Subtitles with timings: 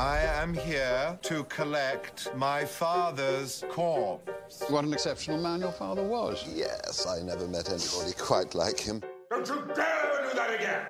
[0.00, 4.64] I am here to collect my father's corpse.
[4.70, 6.42] What an exceptional man your father was.
[6.54, 9.02] Yes, I never met anybody quite like him.
[9.30, 10.86] Don't you dare do that again!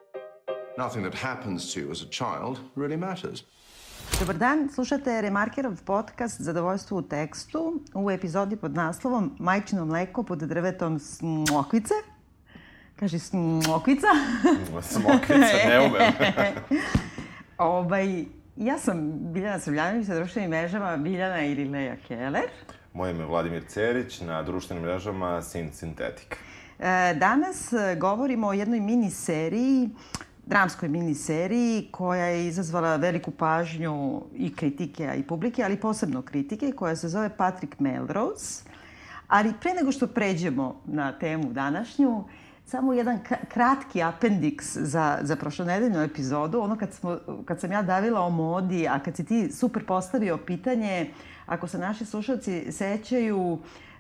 [0.79, 3.43] Nothing that happens to you as a child really matters.
[4.19, 10.39] Dobar dan, slušate Remarkerov podcast Zadovoljstvo u tekstu u epizodi pod naslovom Majčino mleko pod
[10.39, 11.95] drvetom smokvice.
[12.97, 14.07] Kaže smokvica.
[14.83, 16.13] Smokvica, ne umem.
[17.59, 18.25] ovaj,
[18.61, 22.49] ja sam Biljana Srbljanović sa društvenim mrežama Biljana Irileja Keller.
[22.93, 26.37] Moje ime je Vladimir Cerić, na društvenim mrežama Sin Sintetik.
[26.79, 29.89] E, danas e, govorimo o jednoj mini seriji
[30.47, 36.73] dramskoj miniseriji koja je izazvala veliku pažnju i kritike, a i publike, ali posebno kritike,
[36.73, 38.65] koja se zove Patrick Melrose.
[39.29, 42.25] Ali pre nego što pređemo na temu današnju,
[42.71, 48.21] samo jedan kratki apendiks za, za prošlonedeljnu epizodu, ono kad, smo, kad sam ja davila
[48.21, 51.11] o modi, a kad si ti super postavio pitanje,
[51.47, 53.59] ako se naši slušalci sećaju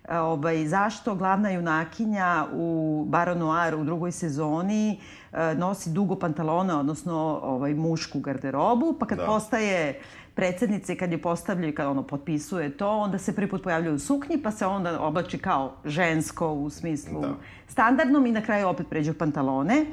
[0.08, 5.00] ovaj, zašto glavna junakinja u Baronoir u drugoj sezoni
[5.32, 9.26] e, nosi dugo pantalone, odnosno ovaj, mušku garderobu, pa kad da.
[9.26, 10.00] postaje
[10.41, 14.38] predsednice, kad je postavljaju, kad ono potpisuje to, onda se prvi put pojavljaju u suknji,
[14.42, 17.34] pa se onda oblači kao žensko u smislu da.
[17.69, 19.86] standardnom i na kraju opet pređe u pantalone.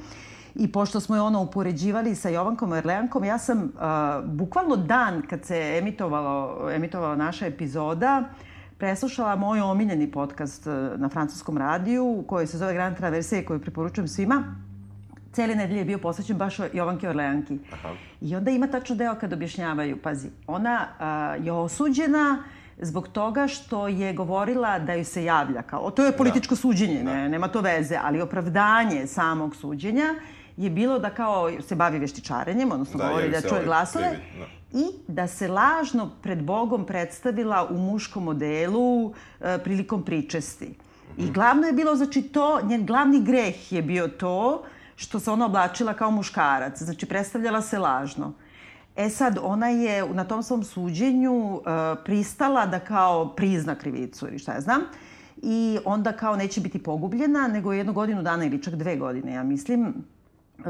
[0.56, 3.70] I pošto smo je ono upoređivali sa Jovankom Erleankom, ja sam uh,
[4.26, 8.24] bukvalno dan kad se emitovalo, emitovala naša epizoda,
[8.78, 14.67] preslušala moj omiljeni podcast na francuskom radiju, koji se zove Grand Traverse, koju preporučujem svima
[15.34, 17.60] cele nedelje je bio posvećen baš Jovanki Orleanki.
[17.74, 17.94] Aha.
[18.22, 22.44] I onda ima tačno deo kad objašnjavaju, pazi, ona a, je osuđena
[22.82, 26.62] zbog toga što je govorila da ju se javlja kao, to je političko da.
[26.62, 27.14] suđenje, da.
[27.14, 30.16] ne, nema to veze, ali opravdanje samog suđenja
[30.58, 34.80] je bilo da kao se bavi veštičarenjem, odnosno da, govori da čuje ovaj glasove, da.
[34.80, 40.66] i da se lažno pred Bogom predstavila u muškom modelu e, prilikom pričesti.
[40.66, 41.22] Mm -hmm.
[41.22, 41.34] I mhm.
[41.34, 44.64] glavno je bilo, znači to, njen glavni greh je bio to
[44.98, 48.34] što se ona oblačila kao muškarac, znači predstavljala se lažno.
[48.96, 51.62] E sad, ona je na tom svom suđenju uh,
[52.06, 54.82] pristala da kao prizna krivicu ili šta ja znam.
[55.42, 59.44] I onda kao neće biti pogubljena, nego jednu godinu dana ili čak dve godine, ja
[59.44, 59.94] mislim,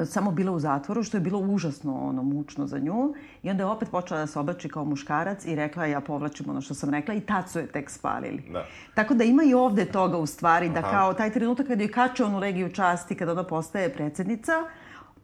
[0.06, 3.14] samo bila u zatvoru, što je bilo užasno ono, mučno za nju.
[3.44, 6.62] I onda je opet počela da se oblači kao muškarac i rekla ja povlačim ono
[6.62, 8.44] što sam rekla i tad su je tek spalili.
[8.54, 8.66] Da.
[8.94, 10.92] Tako da ima i ovde toga u stvari, da Aha.
[10.92, 14.54] kao taj trenutak kada je kače onu legiju časti, kada ona postaje predsednica,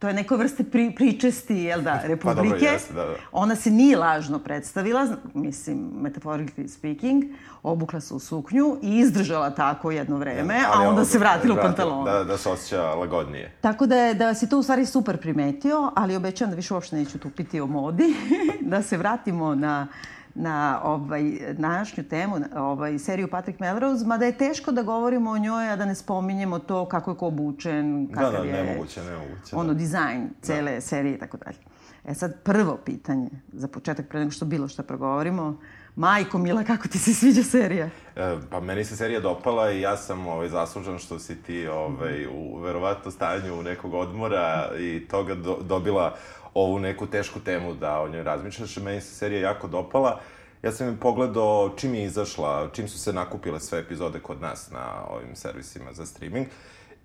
[0.04, 2.24] to je neko vrste pri, pričesti, jel da, Republike.
[2.24, 3.16] Pa dobro, jeste, da, da.
[3.32, 7.24] Ona se nije lažno predstavila, mislim, metaphorically speaking,
[7.64, 11.56] obukla se u suknju i izdržala tako jedno vreme, ja, a onda ovo, se vratila
[11.56, 12.06] u pantalon.
[12.06, 13.52] Da, da se osjeća lagodnije.
[13.62, 16.96] Tako da, je, da si to u stvari super primetio, ali obećam da više uopšte
[16.96, 18.16] neću tupiti o modi,
[18.72, 19.88] da se vratimo na
[20.36, 25.70] na ovaj, današnju temu, ovaj, seriju Patrick Melrose, mada je teško da govorimo o njoj,
[25.70, 29.56] a da ne spominjemo to kako je ko obučen, kakav da, da, je nemoguće, nemoguće,
[29.56, 29.74] ono, da.
[29.74, 30.82] dizajn cele da.
[30.82, 31.58] serije i tako dalje.
[32.06, 35.58] E sad, prvo pitanje, za početak, pre nego što bilo što progovorimo,
[35.96, 37.90] Majko Mila, kako ti se sviđa serija?
[38.16, 42.26] E, pa meni se serija dopala i ja sam ovaj, zaslužan što si ti ovaj,
[42.26, 46.16] u verovatno stanju nekog odmora i toga do, dobila
[46.54, 48.78] ovu neku tešku temu da o njoj razmišljaš.
[48.78, 50.20] Meni se serija jako dopala.
[50.64, 54.72] Ja sam im pogledao čim je izašla, čim su se nakupile sve epizode kod nas
[54.72, 56.48] na ovim servisima za streaming.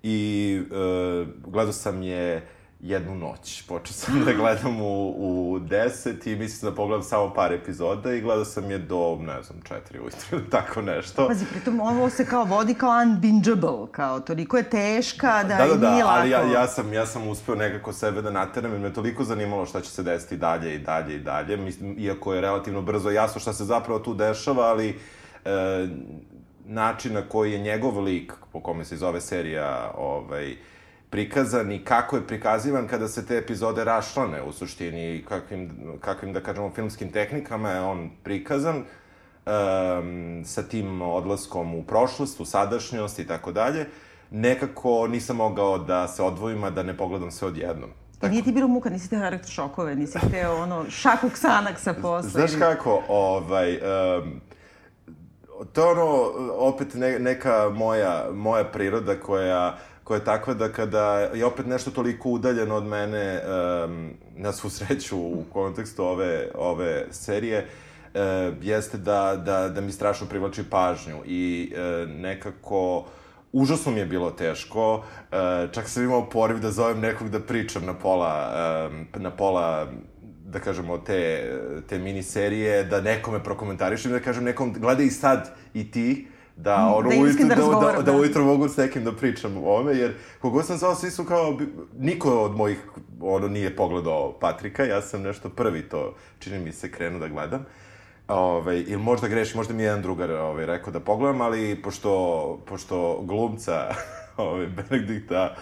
[0.03, 2.47] I e, gledao sam je
[2.79, 3.61] jednu noć.
[3.67, 8.21] Počeo sam da gledam u, u 10 i mislim da pogledam samo par epizoda i
[8.21, 11.27] gledao sam je do, ne znam, 4 ujutru, tako nešto.
[11.27, 15.75] Pazi, pritom ovo se kao vodi kao unbingeable, kao toliko je teška da, da, da,
[15.75, 16.19] da, nije lako.
[16.19, 19.65] ali ja, ja, sam, ja sam uspeo nekako sebe da nateram jer me toliko zanimalo
[19.65, 21.57] šta će se desiti dalje i dalje i dalje.
[21.57, 24.99] Mislim, iako je relativno brzo jasno šta se zapravo tu dešava, ali
[25.45, 25.87] e,
[26.65, 30.55] način na koji je njegov lik, po kome se zove serija, ovaj,
[31.09, 35.71] prikazan i kako je prikazivan kada se te epizode rašlane u suštini kakvim,
[36.01, 42.45] kakvim da kažemo, filmskim tehnikama je on prikazan um, sa tim odlaskom u prošlost, u
[42.45, 43.85] sadašnjost i tako dalje.
[44.31, 47.89] Nekako nisam mogao da se odvojim, a da ne pogledam sve odjednom.
[48.19, 48.31] Tako.
[48.31, 52.29] Nije ti bilo muka, nisi te elektrošokove, nisi hteo ono šakog sanaksa posle.
[52.29, 54.41] Znaš kako, ovaj, um,
[55.73, 59.77] to je ono, opet ne, neka moja, moja priroda koja
[60.09, 63.41] koja je takva da kada je opet nešto toliko udaljeno od mene,
[63.85, 67.67] um, na svu sreću u kontekstu ove, ove serije,
[68.13, 68.19] uh,
[68.61, 73.05] jeste da, da, da mi strašno privlači pažnju i uh, nekako
[73.51, 75.03] užasno mi je bilo teško, uh,
[75.71, 78.33] čak sam imao poriv da zovem nekog da pričam na pola,
[78.89, 79.87] um, na pola
[80.45, 81.51] da kažemo, te,
[81.89, 86.27] te miniserije, da nekome prokomentarišem, da kažem nekom, gledaj i sad i ti,
[86.63, 88.17] da, Mm, ono, da ujutru, da, da, da, da.
[88.17, 91.57] ujutro mogu s nekim da pričam o ovome, jer kogo sam zvao, svi su kao,
[91.99, 92.77] niko od mojih,
[93.21, 97.65] ono, nije pogledao Patrika, ja sam nešto prvi to, čini mi se, krenuo da gledam.
[98.27, 102.63] Ove, ili možda greši, možda mi je jedan drugar ove, rekao da pogledam, ali pošto,
[102.65, 103.89] pošto glumca
[104.37, 105.55] ove, Benedikta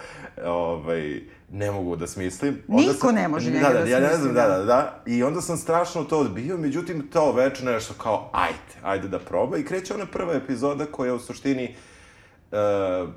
[0.44, 2.62] ovaj, ne mogu da smislim.
[2.68, 4.48] onda Niko sam- ne može njega da, da, da ja ne smisli, znam, da.
[4.48, 5.02] da, da, da.
[5.06, 9.58] I onda sam strašno to odbio, međutim, to veče nešto kao, ajde, ajde da proba.
[9.58, 11.74] I kreće ona prva epizoda koja u suštini,
[12.52, 13.08] uh,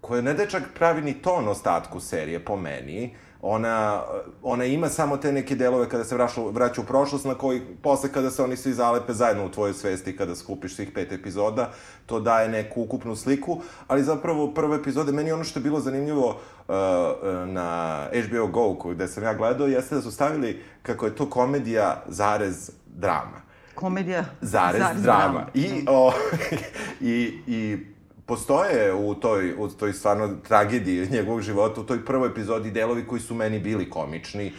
[0.00, 4.02] koja ne da je čak pravi ni ton ostatku serije, po meni, ona,
[4.42, 8.12] ona ima samo te neke delove kada se vraća, vraća u prošlost, na koji posle
[8.12, 11.70] kada se oni svi zalepe zajedno u tvojoj svesti, kada skupiš svih pet epizoda,
[12.06, 16.28] to daje neku ukupnu sliku, ali zapravo prve epizode, meni ono što je bilo zanimljivo
[16.28, 16.34] uh,
[16.68, 17.98] uh, na
[18.28, 22.70] HBO Go, gde sam ja gledao, jeste da su stavili kako je to komedija zarez
[22.86, 23.42] drama
[23.74, 24.24] Komedija.
[24.40, 25.46] zarez, drama.
[25.54, 26.12] I, o,
[27.00, 27.86] i, i
[28.32, 33.20] postoje u toj, u toj stvarno tragediji njegovog života, u toj prvoj epizodi delovi koji
[33.20, 34.52] su meni bili komični,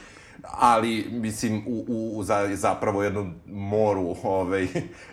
[0.43, 4.67] ali, mislim, u, u, u za, zapravo jednom moru, ovaj,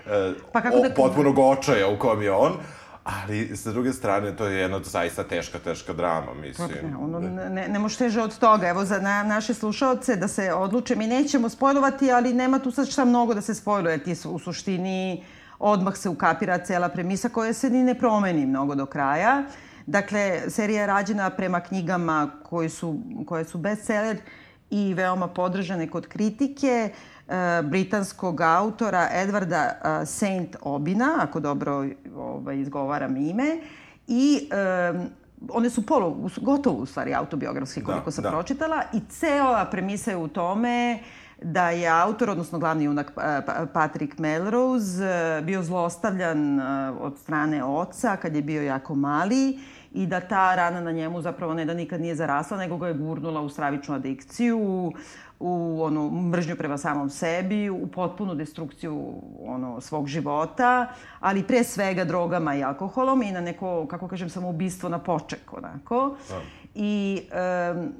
[0.53, 2.53] Pa kako o, da- potpunog očaja u kom je on,
[3.05, 6.69] ali, sa druge strane, to je jedna zaista teška, teška drama, mislim.
[6.69, 8.69] Ne, ono, ne, ne može teže od toga.
[8.69, 12.89] Evo, za na, naše slušaoce da se odluče, mi nećemo spojlovati, ali nema tu sad
[12.89, 14.05] šta mnogo da se spojluje.
[14.05, 15.25] Ti su, u suštini
[15.61, 19.43] odmah se ukapira cela premisa koja se ni ne promeni mnogo do kraja.
[19.87, 24.17] Dakle, serija je rađena prema knjigama koji su, koje su bestseller
[24.71, 26.91] i veoma podržane kod kritike
[27.29, 29.71] e, britanskog autora Edwarda
[30.03, 31.87] e, Saint Obina, ako dobro
[32.17, 33.61] ovaj, izgovaram ime,
[34.07, 34.93] i e,
[35.49, 38.31] one su polu, gotovo u stvari autobiografski koliko Da, sam da.
[38.31, 40.99] pročitala i cela premisa je u tome
[41.43, 46.65] da je autor, odnosno glavni junak e, Pa- Patrick Melrose, e, bio zlostavljan e,
[47.01, 49.59] od strane oca kad je bio jako mali
[49.93, 52.95] i da ta rana na njemu zapravo ne da nikad nije zarasla, nego ga je
[52.95, 54.93] gurnula u stravičnu adikciju,
[55.41, 59.13] u onu mržnju prema samom sebi, u potpunu destrukciju
[59.43, 60.87] ono, svog života,
[61.21, 66.17] ali pre svega drogama i alkoholom i na neko, kako kažem, samoubistvo na poček, onako.
[66.75, 67.93] I em,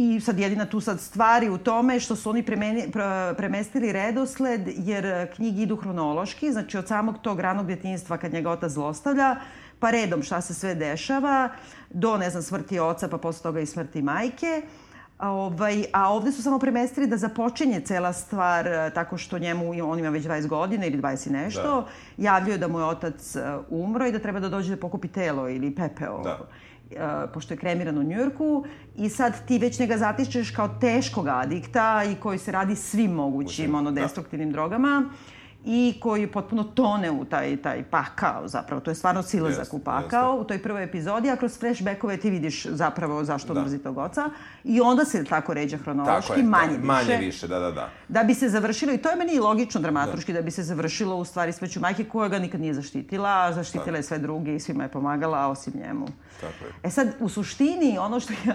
[0.00, 4.60] I sad jedina tu sad stvari u tome što su oni premeni, pre- premestili redosled,
[4.76, 9.36] jer e, knjigi idu hronološki, znači od samog tog ranog djetinjstva kad njega otac zlostavlja,
[9.78, 11.48] pa redom šta se sve dešava,
[11.90, 14.62] do, ne znam, smrti oca, pa posle toga i smrti majke.
[15.18, 19.70] A, ovaj, a ovde su samo premestili da započinje cela stvar e, tako što njemu,
[19.90, 21.86] on ima već 20 godina ili 20 i nešto, da.
[22.16, 25.48] javljaju da mu je otac e, umro i da treba da dođe da pokupi telo
[25.48, 26.38] ili pepeo Da.
[26.90, 28.64] Uh, pošto je kremiran u Njujorku
[28.96, 33.74] i sad ti već njega zatičeš kao teškog adikta i koji se radi svim mogućim
[33.74, 35.10] ono, destruktivnim drogama
[35.70, 38.80] i koji potpuno tone u taj, taj pakao zapravo.
[38.80, 42.30] To je stvarno silazak Jeste, u pakao u toj prvoj epizodi, a kroz flashbackove ti
[42.30, 43.62] vidiš zapravo zašto da.
[43.62, 44.30] mrzi tog oca.
[44.64, 46.86] I onda se tako ređa hronološki, Tako je, manje ta- više.
[46.86, 47.90] Manje više, da, da, da.
[48.08, 50.38] Da bi se završilo, i to je meni i logično dramaturški, da.
[50.38, 53.96] da bi se završilo u stvari smrću majke koja ga nikad nije zaštitila, a zaštitila
[53.96, 56.06] je sve druge i svima je pomagala, osim njemu.
[56.40, 56.72] Tako je.
[56.82, 58.54] E sad, u suštini, ono što ja...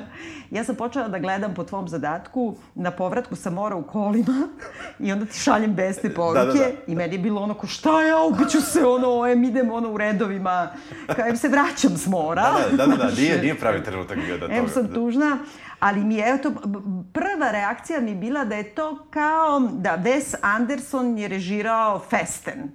[0.52, 4.48] Ja sam počela da gledam po tvom zadatku, na povratku sa mora u kolima
[5.06, 6.70] i onda ti šaljem besne poruke da, da.
[6.88, 9.98] i meni je bilo ono ko šta ja, ubiću se, ono, em, idem ono u
[9.98, 10.68] redovima,
[11.16, 12.52] kao em se vraćam s mora.
[12.72, 14.54] Da, da, da, da, nije, nije pravi trenutak bio da to...
[14.54, 15.38] Em sam tužna,
[15.80, 16.80] ali mi je, evo to, b- b-
[17.14, 22.72] prva reakcija mi bila da je to kao da Wes Anderson je režirao Festen.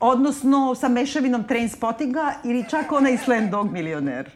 [0.00, 4.30] Odnosno sa mešavinom Trainspottinga ili čak onaj Slendog milioner.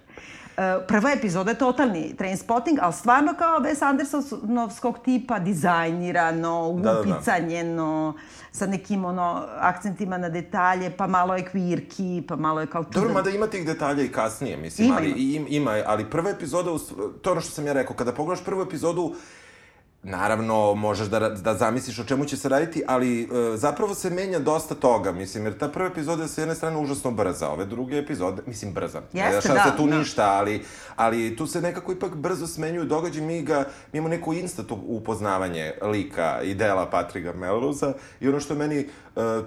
[0.56, 7.02] E, Prva epizoda je totalni Trainspotting, ali stvarno kao Wes Andersonovskog tipa dizajnirano, Da, da,
[7.02, 8.12] da.
[8.52, 12.82] Sa nekim ono, akcentima na detalje, pa malo je quirky, pa malo je kao...
[12.82, 15.46] Dobro, mada ima tih detalja i kasnije, mislim, Ima, ali, ima.
[15.48, 15.72] ima.
[15.76, 16.70] ima, ali prva epizoda,
[17.22, 19.14] to je ono što sam ja rekao, kada pogledaš prvu epizodu,
[20.02, 23.26] Naravno, možeš da, da zamisliš o čemu će se raditi, ali e,
[23.56, 27.10] zapravo se menja dosta toga, mislim, jer ta prva epizoda je sa jedne strane užasno
[27.10, 29.02] brza, ove druge epizode, mislim, brza.
[29.12, 29.98] Jeste, da, se tu da.
[29.98, 30.64] ništa, ali,
[30.96, 33.58] ali tu se nekako ipak brzo smenjuju događaji, mi ga,
[33.92, 38.86] mi imamo neko instant upoznavanje lika i dela Patrika Melrose-a i ono što meni e,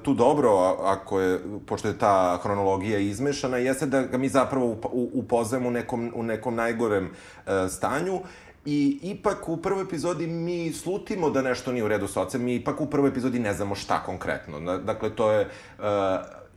[0.03, 0.49] tu dobro,
[0.83, 4.77] ako je, pošto je ta hronologija izmešana, jeste da ga mi zapravo
[5.13, 8.21] upoznajemo u nekom, u nekom najgorem e, stanju
[8.65, 12.55] I ipak u prvoj epizodi mi slutimo da nešto nije u redu s ocem, mi
[12.55, 14.77] ipak u prvoj epizodi ne znamo šta konkretno.
[14.77, 15.49] Dakle, to je...
[15.79, 15.85] Uh,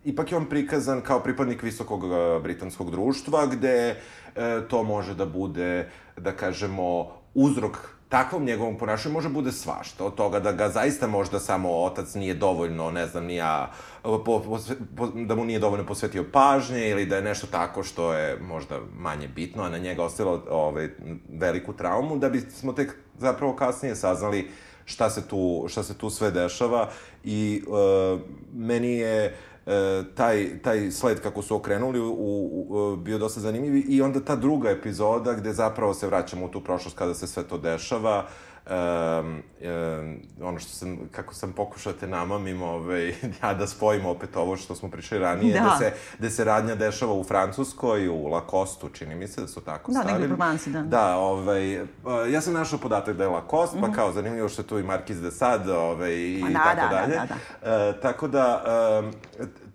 [0.04, 5.26] ipak je on prikazan kao pripadnik visokog uh, britanskog društva, gde uh, to može da
[5.26, 10.04] bude, da kažemo, uzrok takvom njegovom ponašanju može bude svašta.
[10.04, 13.72] Od toga da ga zaista možda samo otac nije dovoljno, ne znam, ni ja,
[14.02, 14.58] po, po,
[14.96, 18.80] po, da mu nije dovoljno posvetio pažnje ili da je nešto tako što je možda
[18.98, 20.88] manje bitno, a na njega ostavilo ovaj,
[21.28, 24.50] veliku traumu, da bismo tek zapravo kasnije saznali
[24.84, 26.88] šta se tu, šta se tu sve dešava
[27.24, 28.20] i uh,
[28.54, 29.34] meni je e,
[30.14, 34.36] taj, taj sled kako su okrenuli u, u, u, bio dosta zanimljiv i onda ta
[34.36, 38.26] druga epizoda gde zapravo se vraćamo u tu prošlost kada se sve to dešava
[38.70, 43.08] um, um, ono što sam, kako sam pokušao te namamim, ovaj,
[43.42, 45.60] ja da spojimo opet ovo što smo pričali ranije, da.
[45.60, 49.60] da, se, da se radnja dešava u Francuskoj, u Lacostu, čini mi se da su
[49.60, 50.12] tako da, stavili.
[50.12, 50.82] Da, negde u Provansi, da.
[50.82, 51.72] Da, ovaj,
[52.32, 53.82] ja sam našao podatak da je Lacoste, mm -hmm.
[53.82, 53.96] pa mhm.
[53.96, 57.14] kao zanimljivo što je tu i Markiz de Sade, ovaj, i da, tako da, dalje.
[57.14, 57.36] Da, da,
[57.70, 57.88] da.
[57.88, 58.64] E, tako da,
[59.04, 59.12] um,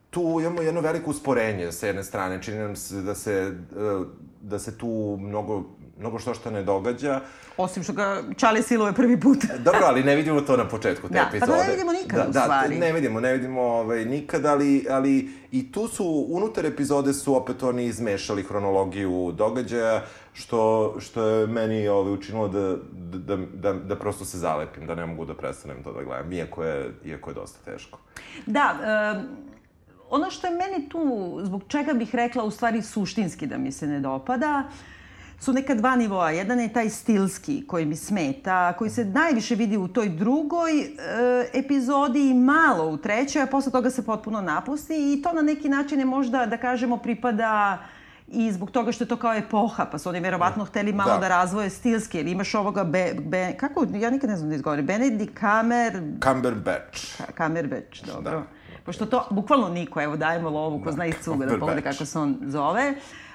[0.09, 2.41] tu imamo jedno veliko usporenje sa jedne strane.
[2.41, 4.03] Čini nam se da se, e,
[4.41, 5.63] da se tu mnogo
[6.01, 7.21] mnogo što što ne događa.
[7.57, 9.37] Osim što ga Čale siluje prvi put.
[9.65, 11.51] Dobro, ali ne vidimo to na početku te da, epizode.
[11.51, 12.75] Pa ne vidimo nikad da, u da, stvari.
[12.75, 17.35] Da, ne vidimo, ne vidimo ovaj, nikad, ali, ali i tu su, unutar epizode su
[17.35, 20.03] opet oni izmešali hronologiju događaja,
[20.33, 22.75] što, što je meni ovaj, učinilo da,
[23.17, 26.63] da, da, da prosto se zalepim, da ne mogu da prestanem to da gledam, iako
[26.63, 27.99] je, iako je dosta teško.
[28.45, 28.75] Da,
[29.17, 29.51] um
[30.11, 33.87] ono što je meni tu, zbog čega bih rekla u stvari suštinski da mi se
[33.87, 34.63] ne dopada,
[35.41, 36.29] su neka dva nivoa.
[36.31, 40.87] Jedan je taj stilski koji mi smeta, koji se najviše vidi u toj drugoj e,
[41.53, 45.69] epizodi i malo u trećoj, a posle toga se potpuno napusti i to na neki
[45.69, 47.77] način je možda, da kažemo, pripada
[48.27, 51.19] i zbog toga što je to kao epoha, pa su oni verovatno hteli malo da,
[51.19, 54.85] da razvoje stilski, jer imaš ovoga, be, be, kako, ja nikad ne znam da izgovorim,
[54.85, 55.93] Benedict Kamer...
[56.23, 57.21] Cumberbatch.
[57.37, 58.31] Cumberbatch, dobro.
[58.31, 58.43] Da.
[58.85, 62.05] Pošto to, bukvalno niko, evo dajemo lovu ko da, zna iz cuga da pogleda kako
[62.05, 62.89] se on zove.
[62.89, 63.30] Uh,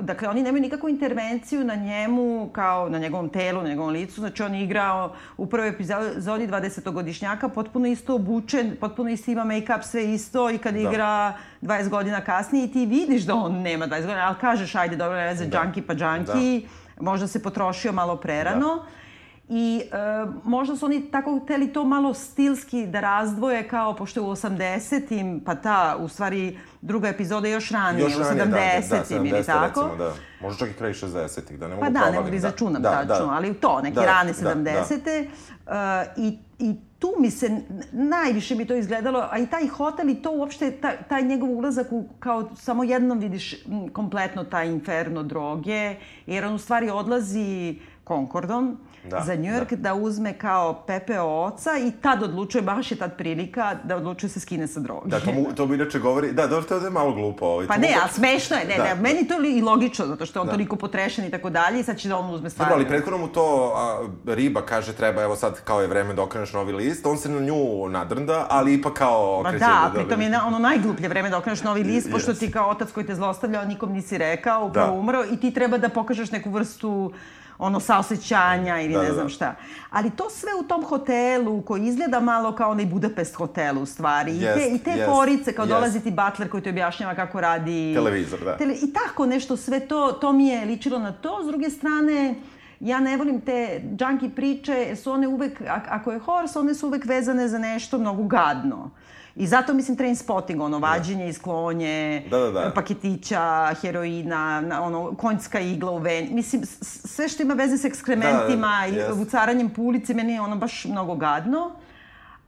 [0.00, 4.20] dakle, oni nemaju nikakvu intervenciju na njemu, kao na njegovom telu, na njegovom licu.
[4.20, 9.82] Znači, on je igrao u prvoj epizodi 20-godišnjaka, potpuno isto obučen, potpuno isto ima make-up,
[9.82, 10.80] sve isto i kad da.
[10.80, 11.32] igra
[11.62, 15.16] 20 godina kasnije i ti vidiš da on nema 20 godina, ali kažeš, ajde, dobro,
[15.16, 15.58] ne znam, da.
[15.58, 17.02] džanki pa džanki, da.
[17.02, 18.74] možda se potrošio malo prerano.
[18.74, 19.03] Da.
[19.48, 19.96] I e,
[20.44, 25.40] možda su oni tako hteli to malo stilski da razdvoje kao, pošto je u 80-im,
[25.40, 29.34] pa ta, u stvari, druga epizoda još ranije, još ranije, u 70-im da, da, 70
[29.34, 29.82] ili tako.
[29.82, 30.12] Recimo, da.
[30.40, 32.90] Možda čak i kraj 60-ih, da ne mogu Pa da, ne mogu da izračunam da,
[32.90, 35.28] tačno, da, ali to, neke da, rane 70-te.
[35.66, 36.14] Da, da.
[36.16, 37.60] Uh, i, I tu mi se,
[37.92, 41.86] najviše mi to izgledalo, a i taj hotel i to uopšte, taj, taj njegov ulazak
[41.92, 43.54] u, kao samo jednom vidiš
[43.92, 45.96] kompletno taj inferno droge,
[46.26, 49.76] jer on u stvari odlazi Concordom, da, za New York da.
[49.76, 54.40] da uzme kao Pepe oca i tad odlučuje, baš je tad prilika da odlučuje se
[54.40, 55.08] skine sa droge.
[55.08, 57.46] Da, to mu, to mu inače govori, da, dobro, to je malo glupo.
[57.46, 57.94] Ovaj, pa ne, mu...
[58.02, 58.84] ali smešno je, ne, da.
[58.84, 60.52] ne, meni to i logično, zato što on da.
[60.52, 62.70] toliko potrešen i tako dalje i sad će da on uzme stvari.
[62.70, 66.22] Dobro, ali prethodno mu to a, riba kaže treba, evo sad kao je vreme da
[66.22, 70.20] okreneš novi list, on se na nju nadrnda, ali ipak kao okreće da, da, pritom
[70.20, 72.38] je na, ono najgluplje vreme da okreneš novi list, pošto yes.
[72.38, 74.98] ti kao otac koji te zlostavljao nikom nisi rekao, upravo da.
[74.98, 77.12] umro i ti treba da pokažeš neku vrstu
[77.58, 79.30] ono saosećanja ili da, ne da, znam da.
[79.30, 79.54] šta.
[79.90, 84.36] Ali to sve u tom hotelu koji izgleda malo kao onaj Budapest hotel u stvari.
[84.36, 85.68] I te, i te yes, forice, kao yes.
[85.68, 87.94] dolazi ti butler koji ti objašnjava kako radi...
[87.94, 88.56] Televizor, da.
[88.56, 91.40] Tele, I tako nešto, sve to, to mi je ličilo na to.
[91.42, 92.34] S druge strane,
[92.80, 96.86] ja ne volim te junkie priče, jer su one uvek, ako je horse, one su
[96.86, 98.90] uvek vezane za nešto mnogo gadno.
[99.36, 100.86] I zato mislim train spotting, ono, da.
[100.86, 102.72] vađenje iz klonje, da, da, da.
[102.74, 106.28] paketića, heroina, ono, konjska igla u veni.
[106.32, 109.06] Mislim, sve što ima veze s ekskrementima da, da, da.
[109.06, 109.22] i yes.
[109.22, 111.70] ucaranjem po ulici, meni je ono baš mnogo gadno.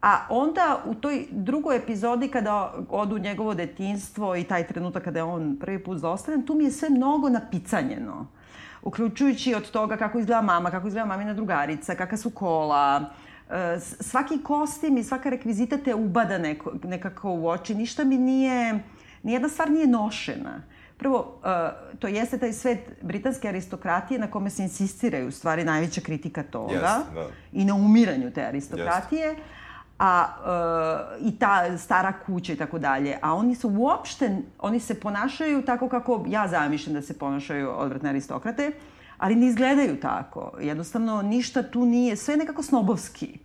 [0.02, 5.22] A onda u toj drugoj epizodi kada odu njegovo detinstvo i taj trenutak kada je
[5.22, 8.26] on prvi put zostavljen, tu mi je sve mnogo napicanjeno.
[8.82, 13.10] Uključujući od toga kako izgleda mama, kako izgleda mamina drugarica, kakva su kola,
[14.00, 17.74] svaki kostim i svaka rekvizita te ubada neko, nekako u oči.
[17.74, 18.84] Ništa mi nije,
[19.22, 20.62] nijedna stvar nije nošena.
[20.96, 26.00] Prvo, uh, to jeste taj svet britanske aristokratije na kome se insistiraju, u stvari, najveća
[26.00, 27.26] kritika toga yes, da.
[27.52, 29.34] i na umiranju te aristokratije.
[29.34, 29.38] Yes.
[29.98, 30.26] A,
[31.20, 33.18] uh, i ta stara kuća i tako dalje.
[33.22, 38.08] A oni su uopšte, oni se ponašaju tako kako ja zamišljam da se ponašaju odvratne
[38.08, 38.68] aristokrate.
[38.68, 40.52] Uh, ali ne izgledaju tako.
[40.60, 43.38] Jednostavno, ništa tu nije, sve je nekako snobovski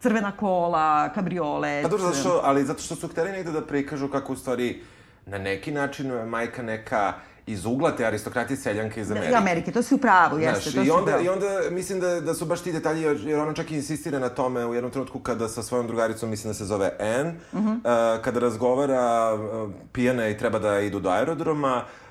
[0.00, 1.82] crvena kola, kabriole.
[1.82, 4.82] Pa dobro, zato što, ali zato što su hteli negde da prikažu kako u stvari
[5.26, 7.12] na neki način majka neka
[7.46, 9.32] iz ugla te aristokratije seljanke iz Amerike.
[9.32, 10.70] I Amerike, to si u pravu, jeste.
[10.70, 13.54] Znaš, to i, onda, I onda mislim da, da su baš ti detalji, jer ona
[13.54, 16.64] čak i insistira na tome u jednom trenutku kada sa svojom drugaricom, mislim da se
[16.64, 17.76] zove Anne, uh -huh.
[17.76, 22.07] uh, kada razgovara uh, pijana i treba da idu do aerodroma, uh,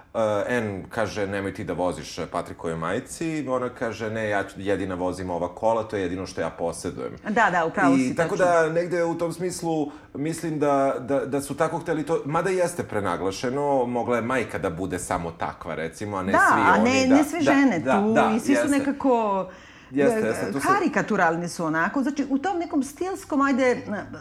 [0.50, 5.56] N kaže, nemoj ti da voziš Patrikove majici, ona kaže, ne, ja jedina vozim ova
[5.56, 7.12] kola, to je jedino što ja posedujem.
[7.24, 8.52] Da, da, upravo si I tako tačno.
[8.52, 12.84] da, negde u tom smislu, mislim da, da, da su tako hteli to, mada jeste
[12.84, 16.90] prenaglašeno, mogla je majka da bude samo takva, recimo, a ne da, svi a oni.
[16.92, 18.68] ne, da, ne sve da, žene da, tu da, i svi jeste.
[18.68, 19.48] su nekako
[19.92, 23.78] Jeste, jeste, tu se- karikaturalni su onako, znači u tom nekom stilskom, ajde,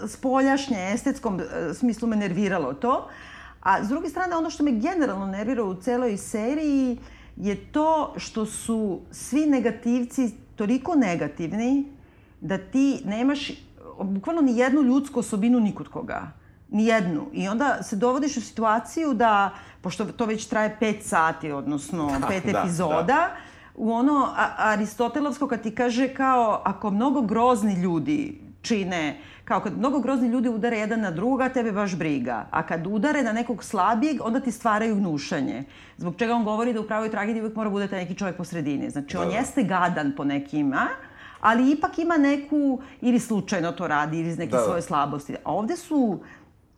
[0.09, 3.09] spoljašnje, estetskom e, smislu me nerviralo to,
[3.66, 6.99] a s druge strane ono što me generalno nervira u celoj seriji
[7.37, 11.92] je to što su svi negativci toliko negativni
[12.40, 13.50] da ti nemaš
[14.02, 16.32] bukvalno ni jednu ljudsku osobinu ni kod koga.
[16.70, 17.26] Ni jednu.
[17.32, 22.52] I onda se dovodiš u situaciju da, pošto to već traje pet sati, odnosno pet
[22.52, 23.30] da, epizoda,
[23.75, 29.79] u ono a, Aristotelovsko kad ti kaže kao ako mnogo grozni ljudi čine, kao kad
[29.79, 32.47] mnogo grozni ljudi udare jedan na druga, tebe baš briga.
[32.50, 35.65] A kad udare na nekog slabijeg, onda ti stvaraju gnušanje.
[35.97, 38.45] Zbog čega on govori da u pravoj tragediji uvek mora bude taj neki čovjek po
[38.45, 38.91] sredini.
[38.91, 39.35] Znači, on da.
[39.35, 40.88] jeste gadan po nekima,
[41.41, 44.65] ali ipak ima neku, ili slučajno to radi, ili iz neke Da, da.
[44.65, 45.37] svoje slabosti.
[45.45, 46.19] A ovde su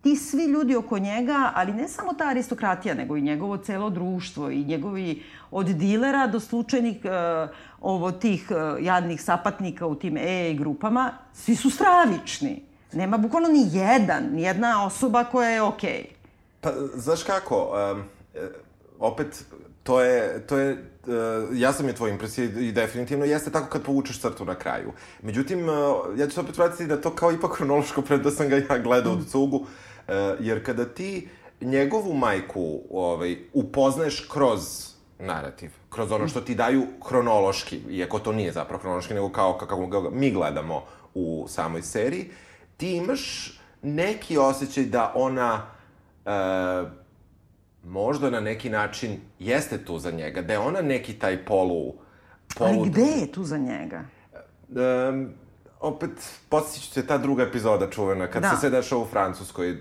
[0.02, 4.50] ti svi ljudi oko njega, ali ne samo ta aristokratija, nego i njegovo celo društvo
[4.50, 7.50] i njegovi od dilera do slučajnih uh,
[7.80, 12.62] ovo tih uh, jadnih sapatnika u tim EE grupama, svi su stravični.
[12.92, 16.04] Nema bukvalno ni jedan, ni jedna osoba koja je okej.
[16.60, 18.02] Pa, znaš kako, um,
[18.34, 18.48] e,
[18.98, 19.44] opet,
[19.82, 20.72] to je, to je,
[21.06, 24.92] uh, ja sam je tvoj impresija i definitivno jeste tako kad povučeš crtu na kraju.
[25.22, 25.74] Međutim, uh,
[26.16, 28.78] ja ću se opet vratiti da to kao ipak hronološko pred da sam ga ja
[28.78, 29.68] gledao od cugu, uh,
[30.40, 31.28] jer kada ti
[31.60, 34.60] njegovu majku ovaj, upoznaješ kroz
[35.18, 39.86] narativ, kroz ono što ti daju hronološki, iako to nije zapravo hronološki, nego kao kako
[39.86, 40.84] ga mi gledamo
[41.14, 42.30] u samoj seriji,
[42.76, 45.66] ti imaš neki osjećaj da ona
[46.26, 46.30] e,
[47.84, 51.94] možda na neki način jeste tu za njega, da je ona neki taj polu...
[52.58, 54.04] polu Ali gde je tu za njega?
[54.68, 55.30] Um,
[55.80, 56.10] opet,
[56.48, 58.48] podsjetit ću se ta druga epizoda čuvena, kad Da.
[58.48, 59.78] se sve dešava u Francuskoj, uh,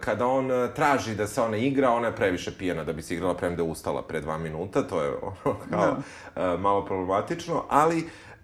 [0.00, 3.14] kada on uh, traži da se ona igra, ona je previše pijena da bi se
[3.14, 5.10] igrala, premda je ustala pre dva minuta, to je
[5.44, 7.96] ono kao uh, malo problematično, ali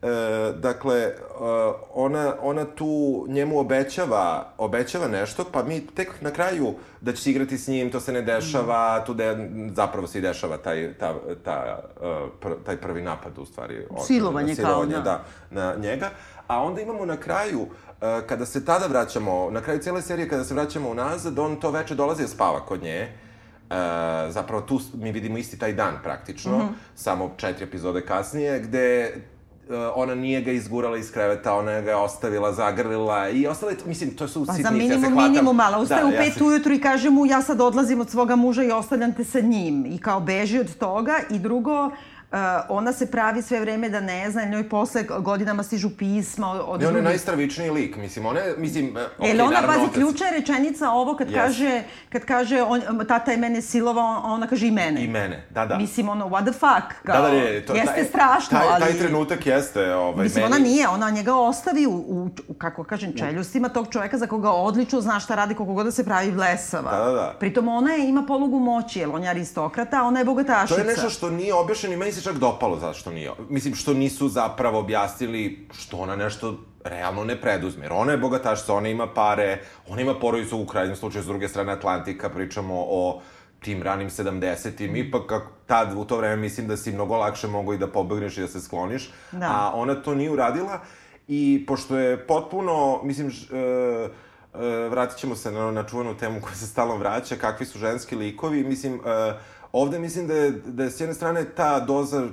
[0.03, 0.09] uh,
[0.55, 1.47] dakle, uh,
[1.93, 2.87] ona, ona tu
[3.29, 4.27] njemu obećava,
[4.59, 8.13] obećava nešto, pa mi tek na kraju da će se igrati s njim, to se
[8.13, 9.37] ne dešava, tu de,
[9.75, 12.07] zapravo se i dešava taj, ta, ta, uh,
[12.41, 13.87] pr, taj prvi napad, u stvari.
[13.91, 15.01] on- Silovanje kao, silovanje, da.
[15.01, 16.11] da na njega.
[16.53, 17.69] A onda imamo na kraju, uh,
[18.23, 21.95] kada se tada vraćamo, na kraju cijele serije kada se vraćamo unazad, on to veče
[21.95, 23.09] dolazi da spava kod nje.
[23.63, 23.77] Uh,
[24.31, 26.67] zapravo tu mi vidimo isti taj dan praktično, Mhm.
[26.97, 29.13] samo četiri epizode kasnije, gde
[29.65, 34.11] uh, ona nije ga izgurala iz kreveta, ona ga je ostavila, zagrlila i ostale, mislim,
[34.13, 35.31] to su Pa sitnice, za ja se minimum hvatam.
[35.31, 38.01] minimum, ali ustaje Da, u ja pet se- ujutru i kaže mu ja sad odlazim
[38.01, 39.87] od svoga muža i ostavljam te sa njim.
[39.87, 41.15] I kao beži od toga.
[41.31, 41.91] I drugo,
[42.69, 46.65] ona se pravi sve vreme da ne zna, njoj posle godinama stižu pisma od Ne,
[46.67, 47.03] on je drugih.
[47.03, 51.17] najstravičniji lik, mislim, ona je, mislim, e, okej, Jel ona, pazi, otac- je rečenica ovo
[51.17, 51.35] kad Yes.
[51.35, 55.05] kaže, kad kaže on, tata je mene silovao, ona kaže i mene.
[55.05, 55.79] I mene, da, da.
[55.79, 58.81] Mislim, ono, what the fuck, kao, Da, da, ne, to, jeste taj, strašno, taj, ali...
[58.81, 60.55] Taj trenutak jeste, ovaj, Mislim, meni...
[60.55, 64.51] ona nije, ona njega ostavi u, u, u kako kažem, čeljustima tog čoveka za koga
[64.51, 66.91] odlično zna šta radi, koliko god da se pravi blesava.
[66.91, 67.35] Da, da, da.
[67.41, 70.75] Pritom ona je, ima polugu moći, jer on je aristokrata, ona je bogatašica.
[70.75, 73.31] To je nešto što nije objašnjeno i meni se čak dopalo zašto nije.
[73.49, 77.85] Mislim, što nisu zapravo objasnili što ona nešto realno ne preduzme.
[77.85, 81.49] Jer ona je bogatašica, ona ima pare, ona ima porodicu u krajnjem slučaju s druge
[81.49, 83.21] strane Atlantika, pričamo o
[83.61, 87.73] tim ranim 70-im, ipak kako tad, u to vreme, mislim da si mnogo lakše mogo
[87.73, 89.49] i da pobegneš i da se skloniš, Da.
[89.51, 90.81] a ona to nije uradila
[91.29, 94.09] i pošto je potpuno, mislim, ž, e,
[94.55, 98.17] e, vratit ćemo se na, na čuvenu temu koja se stalno vraća, kakvi su ženski
[98.17, 99.35] likovi, mislim, e,
[99.73, 102.27] ovde mislim da je, da je s jedne strane ta doza e,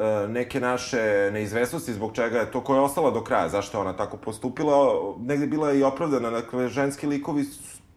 [0.00, 3.80] e, neke naše neizvesnosti zbog čega je to koja je ostala do kraja, zašto je
[3.80, 4.76] ona tako postupila,
[5.18, 7.44] negde bila i opravdana, dakle, ženski likovi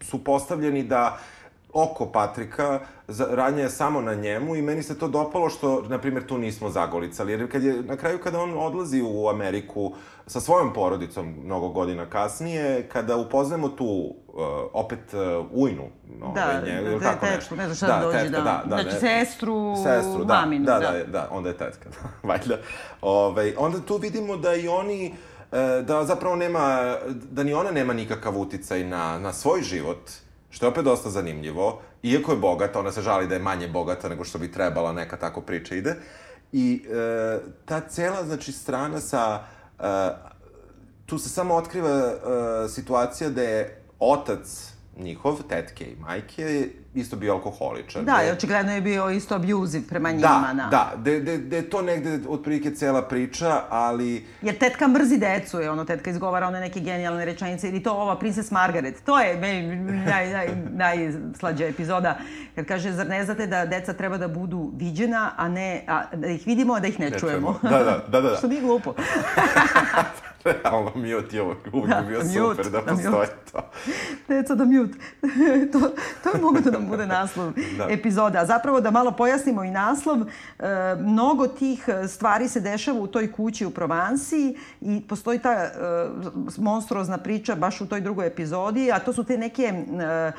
[0.01, 1.17] su- postavljeni da
[1.73, 5.97] oko Patrika, za, ranja je samo na njemu i meni se to dopalo što, na
[5.97, 7.31] primjer, tu nismo zagolicali.
[7.31, 9.93] Jer kad je, na kraju kada on odlazi u Ameriku
[10.27, 14.15] sa svojom porodicom mnogo godina kasnije, kada upoznajemo tu uh,
[14.73, 15.89] opet uh, ujnu,
[16.35, 17.55] Da, ovaj, njega, ili da, tako nešto.
[17.55, 18.63] ne znam šta da dođe, tetka, da.
[18.67, 20.91] Znači, ne- sestru, sestru, da, maminu, da, da.
[20.91, 21.89] da, da, onda je tetka,
[22.29, 22.57] valjda.
[23.01, 25.13] Ovaj, onda tu vidimo da i oni,
[25.51, 26.95] e, da zapravo nema,
[27.31, 30.11] da ni ona nema nikakav uticaj na, na svoj život,
[30.49, 31.81] što je opet dosta zanimljivo.
[32.03, 35.17] Iako je bogata, ona se žali da je manje bogata nego što bi trebala, neka
[35.17, 35.95] tako priča ide.
[36.51, 39.39] I e, ta cela, znači, strana sa...
[39.79, 40.31] E,
[41.05, 42.13] tu se samo otkriva e,
[42.69, 48.03] situacija da je otac njihov, tetke i majke, isto bio alkoholičar.
[48.03, 50.53] Da, i očigledno je bio isto abuzive prema njima.
[50.53, 54.25] Da, da, da, da, da je to negde otprilike cela priča, ali...
[54.41, 58.19] Jer tetka mrzi decu, je ono, tetka izgovara one neke genijalne rečenice, ili to ova
[58.19, 62.17] Princess Margaret, to je meni naj, naj, najslađa epizoda,
[62.55, 66.27] kad kaže, zar ne znate da deca treba da budu viđena, a ne, a, da
[66.27, 67.59] ih vidimo, a da ih ne, Ne čujemo.
[67.61, 67.77] čujemo.
[67.77, 68.35] Da, da, da, da, da.
[68.37, 68.93] Što nije glupo.
[70.43, 73.03] Realno, mute je uvijek, uvijek Da, bi bio mute, super da da, mute.
[73.03, 73.69] postoji to.
[74.27, 74.97] Deca da mute.
[75.71, 75.79] to,
[76.23, 77.87] to je mogu da nam bude naslov Da.
[77.89, 78.39] epizoda.
[78.39, 80.25] A zapravo da malo pojasnimo i naslov, e,
[80.97, 84.41] mnogo tih e, stvari se dešava u toj kući u Provansi
[84.81, 85.69] i postoji ta e,
[86.57, 90.31] monstruozna priča baš u toj drugoj epizodi, a to su te neke e,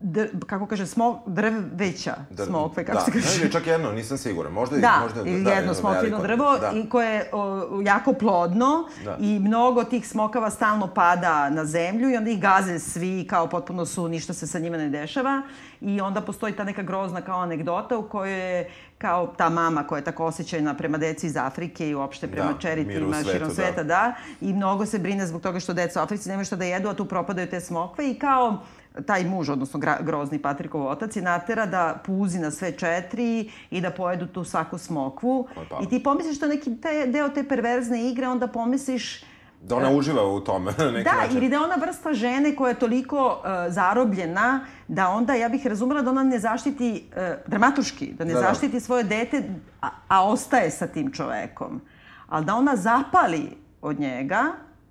[0.00, 3.40] d, kako kaže, smo, drveća smokve, kako da, se kaže?
[3.40, 4.52] Ili čak jedno, nisam siguran.
[4.52, 6.22] Možda, Da, možda, ili da, jedno smokvino veliko.
[6.36, 6.70] drvo da.
[6.74, 9.16] i koje je o, jako plodno Da.
[9.20, 13.86] i mnogo tih smokava stalno pada na zemlju i onda ih gaze svi kao potpuno
[13.86, 15.42] su, ništa se sa njima ne dešava
[15.80, 19.98] i onda postoji ta neka grozna kao anegdota u kojoj je kao ta mama koja
[19.98, 23.30] je tako osjećajna prema deci iz Afrike i uopšte prema Da, miru u čeritima svetu,
[23.30, 23.54] širom da.
[23.54, 26.64] sveta, da, i mnogo se brine zbog toga što deca u Africi nemaju šta da
[26.64, 28.58] jedu, a tu propadaju te smokve i kao
[29.06, 33.90] taj muž, odnosno grozni Patrikov otac, je natera da puzi na sve četiri i da
[33.90, 35.48] pojedu tu svaku smokvu.
[35.82, 39.22] I ti pomisliš što neki te, deo te perverzne igre, onda pomisliš
[39.62, 41.36] Da ona uživa u tome na neki da, način.
[41.36, 45.66] ili da je ona vrsta žene koja je toliko uh, zarobljena da onda, ja bih
[45.66, 48.46] razumela da ona ne zaštiti, uh, dramaturški, da ne Da, da.
[48.46, 49.42] zaštiti svoje dete,
[49.82, 51.80] a, a ostaje sa tim čovekom.
[52.28, 54.44] Ali da ona zapali od njega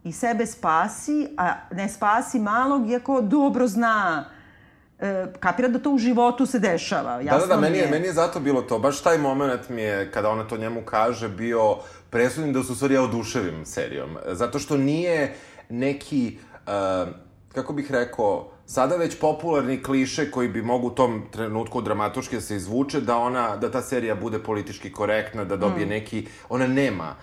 [0.03, 4.25] i sebe spasi, a ne spasi malog, iako dobro zna
[4.99, 7.15] e, kapira da to u životu se dešava.
[7.15, 8.79] Da, Jasno da, da, meni mi je, meni je zato bilo to.
[8.79, 11.75] Baš taj moment mi je, kada ona to njemu kaže, bio
[12.09, 14.17] presudnim da se u stvari ja oduševim serijom.
[14.31, 15.35] Zato što nije
[15.69, 17.09] neki, uh,
[17.53, 22.41] kako bih rekao, sada već popularni kliše koji bi mogu u tom trenutku dramatuški da
[22.41, 25.89] se izvuče, da ona, da ta serija bude politički korektna, da dobije Mm.
[25.89, 27.15] neki, ona nema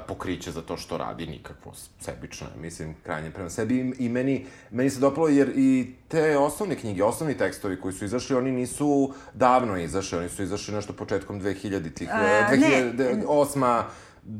[0.00, 5.00] pokriće za to što radi nikakvo sebično, mislim, krajnje prema sebi i, meni, meni se
[5.00, 10.18] dopalo jer i te osnovne knjige, osnovni tekstovi koji su izašli, oni nisu davno izašli,
[10.18, 12.92] oni su izašli nešto početkom 2000-ih, A, ne.
[12.94, 13.82] 2008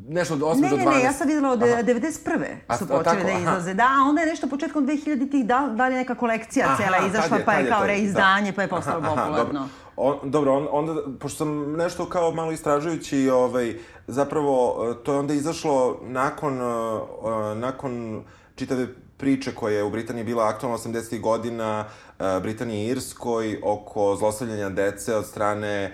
[0.09, 0.94] nešto od 8 Ne, do ne, 12.
[0.94, 1.83] ne, ja sam videla od Aha.
[1.83, 2.44] 91.
[2.66, 3.75] A, su počeli da izlaze.
[3.75, 7.37] Da, onda je nešto početkom 2000-ih, da, da li je neka kolekcija Aha, cela izašla,
[7.37, 8.57] je- pa je je kao taj, reizdanje, da.
[8.57, 9.37] pa je postalo popularno.
[9.37, 13.75] Dobro, on, dobro on, onda, pošto sam nešto kao malo istražujući, ovaj,
[14.07, 18.23] zapravo, e, to je onda izašlo nakon, e, nakon
[18.57, 21.21] čitave priče koja je u Britaniji bila aktualna 80.
[21.21, 21.85] godina,
[22.19, 25.93] e, Britaniji i Irskoj, oko zlostavljanja dece od strane e,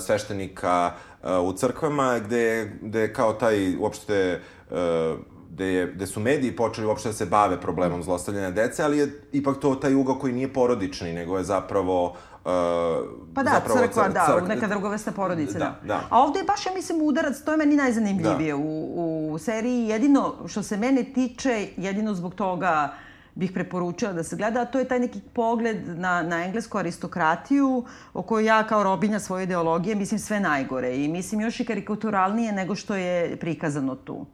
[0.00, 0.92] sveštenika
[1.22, 5.14] e, u crkvama, gde, gde kao taj uopšte e,
[5.50, 9.20] gde, je, gde su mediji počeli uopšte da se bave problemom zlostavljanja dece, ali je
[9.32, 12.16] ipak to taj ugao koji nije porodični, nego je zapravo...
[13.34, 15.64] Pa da, zapravo crkva, cr- da, crk- neka drugovesta porodice, da.
[15.64, 16.00] Da, da.
[16.10, 18.56] A ovde je baš, ja mislim, udarac, to je meni najzanimljivije Da.
[18.56, 18.88] u,
[19.32, 19.84] u seriji.
[19.84, 22.92] Jedino što se mene tiče, jedino zbog toga
[23.34, 27.84] bih preporučila da se gleda, a to je taj neki pogled na, na englesku aristokratiju,
[28.14, 32.52] o kojoj ja kao robinja svoje ideologije mislim sve najgore i mislim još i karikaturalnije
[32.52, 34.26] nego što je prikazano tu.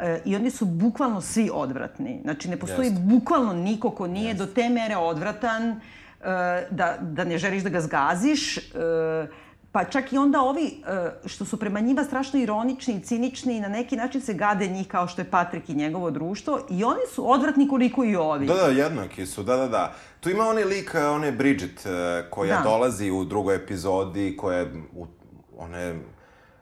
[0.00, 2.20] E, I oni su bukvalno svi odvratni.
[2.22, 3.00] Znači, ne postoji Jeste.
[3.02, 5.80] bukvalno niko ko nije do te mere odvratan
[6.70, 8.56] da, da ne želiš da ga zgaziš.
[8.56, 8.60] E,
[9.72, 13.60] pa čak i onda ovi e, što su prema njima strašno ironični i cinični i
[13.60, 17.00] na neki način se gade njih kao što je Patrik i njegovo društvo i oni
[17.14, 18.46] su odvratni koliko i ovi.
[18.46, 19.94] Da, da, jednaki su, da, da, da.
[20.20, 21.86] Tu ima onaj lik, one Bridget,
[22.30, 22.62] koja Da.
[22.62, 24.72] dolazi u drugoj epizodi, koja je,
[25.56, 26.00] ona je,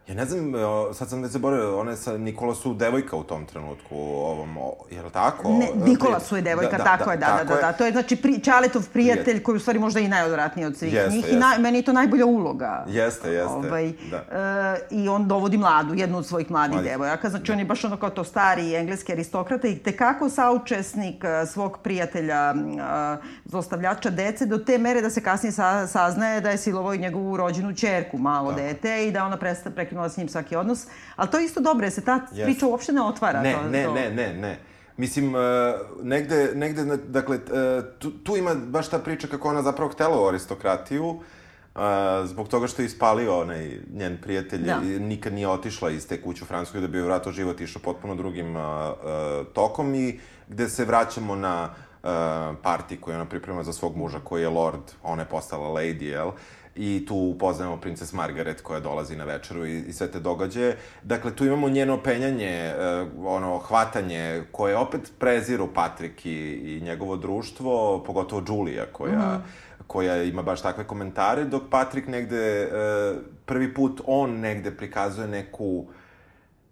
[0.08, 0.58] ja ne znam, eh,
[0.94, 4.56] sad sam već zaboravio, ona je sa Nikolasu devojka u tom trenutku, ovom,
[4.90, 5.48] je li tako?
[5.48, 7.72] Ne, Nikolasu je devojka, tako je, da, da, tako da, da.
[7.72, 11.10] To je znači pri, Čaletov prijatelj koji u stvari možda i najodvratniji od svih Jeste,
[11.10, 11.38] njih i jeste.
[11.38, 12.84] naj, meni je to najbolja uloga.
[12.88, 14.16] Jeste, jeste, Ovaj, da.
[14.16, 16.90] e, I on dovodi mladu, jednu od svojih mladih Mladih.
[16.90, 21.46] devojaka, znači on je baš ono kao to stari engleski aristokrata i tekako saučesnik e,
[21.46, 22.54] svog prijatelja e,
[23.44, 27.36] zlostavljača dece do te mere da se kasnije sa, saznaje da je silovao i njegovu
[27.36, 30.86] rođenu čerku, malo dete i da ona presta, prekinula s njim svaki odnos.
[31.16, 32.44] Ali to je isto dobro, jer se ta Jeste.
[32.44, 33.42] priča uopšte ne otvara.
[33.42, 33.94] Ne, to, ne, to.
[33.94, 34.58] ne, ne, ne.
[34.96, 35.40] Mislim, uh,
[36.02, 40.28] negde, negde, dakle, uh, tu, tu ima baš ta priča kako ona zapravo htela u
[40.28, 41.20] aristokratiju, uh,
[42.24, 44.80] zbog toga što je ispalio onaj njen prijatelj Da.
[44.80, 48.14] nikad nije otišla iz te kuće u Francuskoj da bi joj vratao život išao potpuno
[48.14, 51.70] drugim uh, uh, tokom i gde se vraćamo na
[52.02, 52.08] uh,
[52.62, 56.30] parti koju ona priprema za svog muža koji je lord, ona je postala lady, jel?
[56.76, 60.76] I tu upoznajemo princes Margaret koja dolazi na večeru i, i sve te događaje.
[61.02, 67.16] Dakle, tu imamo njeno penjanje, uh, ono, hvatanje, koje opet preziru Patrik i, i njegovo
[67.16, 69.18] društvo, pogotovo Julia koja...
[69.18, 72.68] Mm -hmm koja ima baš takve komentare, dok Patrik negde, e,
[73.46, 75.86] prvi put on negde prikazuje neku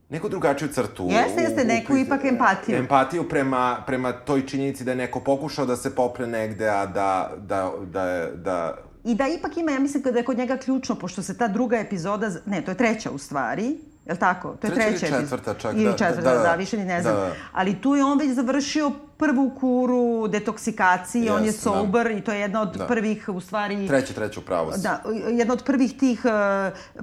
[0.08, 1.08] neku drugačiju crtu.
[1.10, 2.76] Jeste, jeste, neku ipak empatiju.
[2.76, 7.32] Empatiju prema, prema toj činjenici da je neko pokušao da se popre negde, a da,
[7.36, 11.22] da, da, da I da ipak ima, ja mislim da je kod njega ključno, pošto
[11.22, 14.56] se ta druga epizoda, ne, to je treća u stvari, Jel tako?
[14.60, 15.96] To je treća, treća ili četvrta čak, ili da.
[15.96, 17.14] četvrta, da, da, da, da, više ni ne znam.
[17.14, 17.32] Da, da.
[17.52, 21.70] Ali tu je on već završio prvu kuru detoksikacije, on je Jest, da.
[21.70, 22.86] sober i to je jedna od Da.
[22.86, 23.88] prvih, u stvari...
[23.88, 24.82] treća, treća upravo si.
[24.82, 26.30] Da, jedna od prvih tih uh,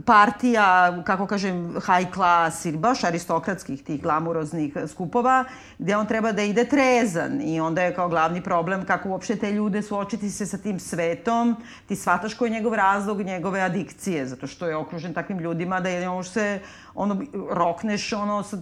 [0.06, 5.43] partija, kako kažem, high class ili baš aristokratskih tih glamuroznih skupova,
[5.78, 9.52] gde on treba da ide trezan i onda je kao glavni problem kako uopšte te
[9.52, 11.56] ljude suočiti se sa tim svetom,
[11.88, 15.89] ti shvataš koji je njegov razlog njegove adikcije, zato što je okružen takvim ljudima da
[15.89, 16.60] je ono što se,
[16.95, 18.58] ono, rokneš ono sa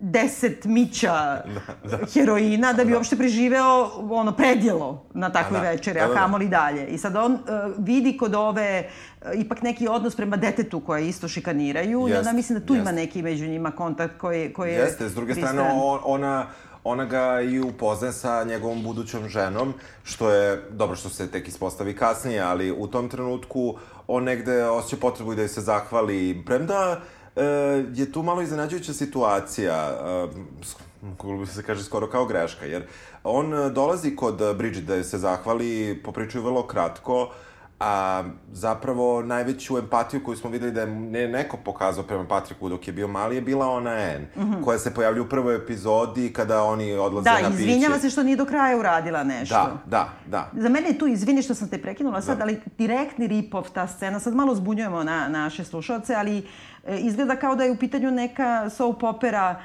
[0.00, 1.42] deset mića
[1.90, 6.08] Da, heroina da bi uopšte preživeo ono predjelo na takvoj A da, večeri, da, a
[6.08, 6.20] da, da.
[6.20, 6.86] kamoli dalje.
[6.86, 7.40] I sad on uh,
[7.78, 8.88] vidi kod ove
[9.22, 12.74] uh, ipak neki odnos prema detetu koje isto šikaniraju i Jest, onda mislim da tu
[12.74, 12.94] ima jest.
[12.96, 15.80] neki među njima kontakt koji, koji je Jeste, s druge strane, pristran.
[15.82, 16.46] on, ona,
[16.84, 21.96] ona ga i upoznaje sa njegovom budućom ženom, što je, dobro što se tek ispostavi
[21.96, 23.74] kasnije, ali u tom trenutku
[24.06, 26.42] on negde osjeća potrebu i da joj se zahvali.
[26.46, 27.17] Premda e,
[27.94, 30.28] je tu malo iznenađujuća situacija, e,
[31.16, 32.86] kako bi se kaže skoro kao greška, jer
[33.24, 37.30] on e, dolazi kod Bridget da se zahvali, popričaju vrlo kratko,
[37.80, 38.22] a
[38.52, 42.92] zapravo najveću empatiju koju smo videli da je ne, neko pokazao prema Patriku dok je
[42.92, 44.30] bio mali je bila ona Anne,
[44.64, 47.24] koja se pojavlja u prvoj epizodi kada oni odlaze.
[47.24, 47.62] Da, na piće.
[47.62, 49.54] izvinjava se što nije do kraja uradila nešto.
[49.54, 50.50] Da, da, da.
[50.62, 52.44] Za mene je tu, izvini što sam te prekinula sad, Da.
[52.44, 56.42] ali direktni rip-off ta scena, sad malo zbunjujemo na, naše slušalce, ali e,
[56.88, 59.62] izgleda kao da je u pitanju neka soap opera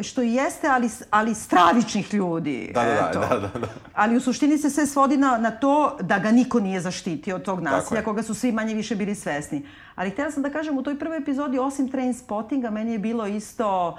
[0.00, 2.70] što i jeste, ali, ali stravičnih ljudi.
[2.74, 3.20] Da, da, da, eto.
[3.20, 3.66] da, da, da.
[3.94, 7.42] Ali u suštini se sve svodi na, na to da ga niko nije zaštitio od
[7.42, 9.66] tog nasilja, koga su svi manje više bili svesni.
[9.94, 13.26] Ali htjela sam da kažem, u toj prvoj epizodi, osim train spottinga, meni je bilo
[13.26, 13.98] isto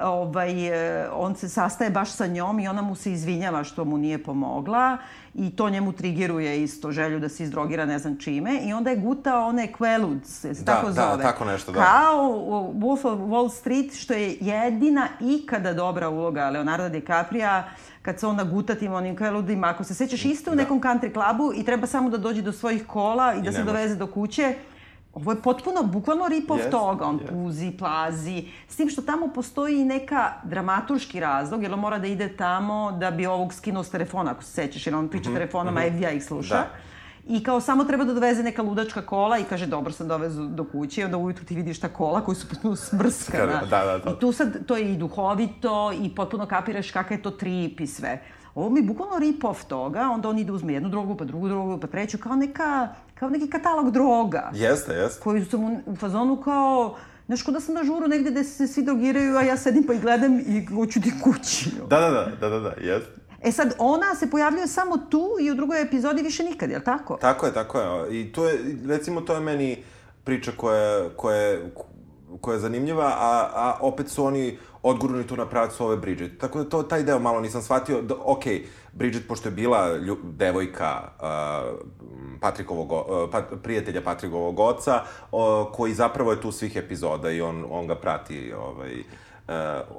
[0.00, 3.98] ovaj, e, on se sastaje baš sa njom i ona mu se izvinjava što mu
[3.98, 4.98] nije pomogla
[5.34, 8.96] i to njemu trigeruje isto želju da se izdrogira ne znam čime i onda je
[8.96, 11.22] gutao one Quelud, se se Da, tako da, zove.
[11.22, 11.78] tako nešto, da.
[11.80, 12.22] Kao
[12.74, 17.64] Wolf of Wall Street, što je jedina ikada dobra uloga Leonardo DiCapria
[18.02, 19.66] kad se on naguta tim onim Queludima.
[19.66, 22.86] Ako se sećaš, isto u nekom country klubu i treba samo da dođe do svojih
[22.86, 23.72] kola i da I se ne može.
[23.72, 24.54] doveze do kuće.
[25.14, 27.06] Ovo je potpuno, bukvalno rip-off Jest, toga.
[27.06, 27.32] On jest.
[27.32, 28.48] puzi, plazi.
[28.68, 32.92] S tim što tamo postoji i neka dramaturški razlog, jer on mora da ide tamo
[32.92, 36.16] da bi ovog skinuo s telefona, ako se sećaš, jer on priča telefonom, a FBI
[36.16, 36.54] ih sluša.
[36.54, 36.66] Da.
[37.26, 40.64] I kao samo treba da doveze neka ludačka kola i kaže dobro sam dovezu do
[40.64, 43.60] kuće i onda ujutru ti vidiš ta kola koji su potpuno smrskana.
[43.70, 44.10] Da, da, da.
[44.10, 47.86] I tu sad to je i duhovito i potpuno kapiraš kakav je to trip i
[47.86, 48.22] sve.
[48.54, 51.78] Ovo mi je bukvalno rip-off toga, onda on ide uzme jednu drogu, pa drugu drogu,
[51.80, 52.88] pa treću, kao, neka,
[53.20, 55.20] kao neki katalog droga Jeste, jeste.
[55.20, 58.66] koji su mu u fazonu kao, znaš, ko da sam na žuru negde gde se
[58.66, 61.70] svi drogiraju, a ja sedim pa ih gledam i hoću ti kući.
[61.88, 63.10] Da, da, da, da, da, da, jeste.
[63.42, 67.16] E sad, ona se pojavljuje samo tu i u drugoj epizodi više nikad, jel tako?
[67.16, 67.86] Tako je, tako je.
[68.12, 69.82] I to je, recimo, to je meni
[70.24, 71.72] priča koja, koja, je-
[72.40, 76.38] koja je zanimljiva, a, a opet su oni odguruni tu na pravcu ove Bridget.
[76.38, 78.02] Tako da to, taj deo malo nisam shvatio.
[78.02, 78.44] Da, ok,
[78.92, 81.78] Bridget, pošto je bila lju, devojka uh,
[82.40, 85.40] Patrikovog, uh, pat, prijatelja Patrikovog oca, uh,
[85.72, 89.00] koji zapravo je tu svih epizoda i on, on ga prati, ovaj,
[89.48, 89.54] uh,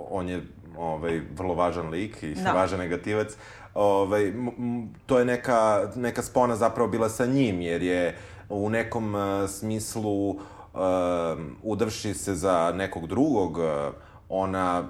[0.10, 0.42] on je
[0.78, 2.52] ovaj, vrlo važan lik i Da.
[2.52, 3.28] važan negativac.
[3.74, 8.18] Ovaj, m, m, to je neka, neka spona zapravo bila sa njim, jer je
[8.50, 10.40] u nekom uh, smislu uh,
[11.64, 13.66] udavši se za nekog drugog, uh,
[14.30, 14.84] ona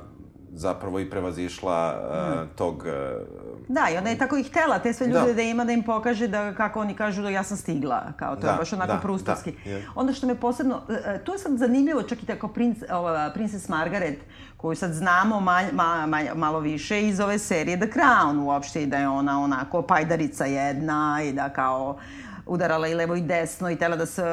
[0.54, 2.76] zapravo i prevazišla uh, tog...
[2.76, 5.34] Uh, Da, i ona je tako i htela te sve ljude Da.
[5.34, 8.48] da, ima da im pokaže da, kako oni kažu da ja sam stigla, kao to
[8.48, 9.54] je Da, baš onako da, prustovski.
[9.66, 9.88] da, je.
[9.96, 13.32] Onda što me posebno, e, e, tu je sad zanimljivo čak i tako princ, ova,
[13.34, 14.20] Princess Margaret,
[14.58, 18.88] koju sad znamo malj, ma, ma, malo više iz ove serije The Crown uopšte i
[18.88, 21.98] da je ona onako pajdarica jedna i da kao
[22.46, 24.24] udarala i levo i desno i tela da se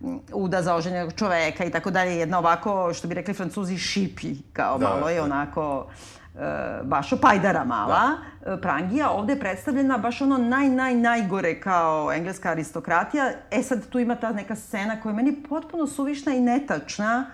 [0.00, 2.16] mm, uda za oženjenog čoveka i tako dalje.
[2.16, 5.24] Jedna ovako, što bi rekli francuzi, šipi, kao Da, malo je da.
[5.24, 5.86] onako
[6.34, 6.38] e,
[6.82, 8.10] baš opajdara mala,
[8.44, 8.56] da.
[8.56, 13.30] prangija, ovde je predstavljena baš ono naj, naj, najgore kao engleska aristokratija.
[13.50, 17.26] E sad tu ima ta neka scena koja je meni potpuno suvišna i netačna,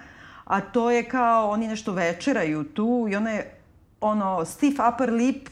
[0.45, 3.55] a to je kao oni nešto večeraju tu i ona je
[4.01, 5.49] ono stiff upper lip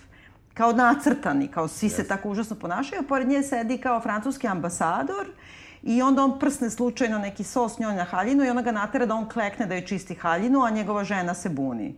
[0.57, 5.27] kao nacrtani, kao svi se tako užasno ponašaju, a pored nje sedi kao francuski ambasador
[5.83, 9.15] i onda on prsne slučajno neki sos njoj na haljinu i ona ga natera da
[9.15, 11.95] on klekne da joj čisti haljinu, a njegova žena se buni.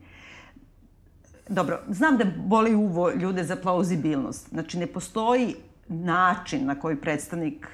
[1.49, 4.49] Dobro, znam da boli uvo ljude za plauzibilnost.
[4.49, 5.55] Znači, ne postoji
[5.89, 7.69] način na koji predstavnik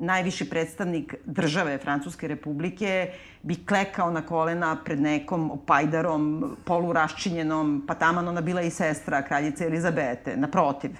[0.00, 8.28] najviši predstavnik države Francuske republike bi klekao na kolena pred nekom opajdarom, poluraščinjenom, pa taman
[8.28, 10.90] ona bila i sestra kraljice Elizabete, naprotiv.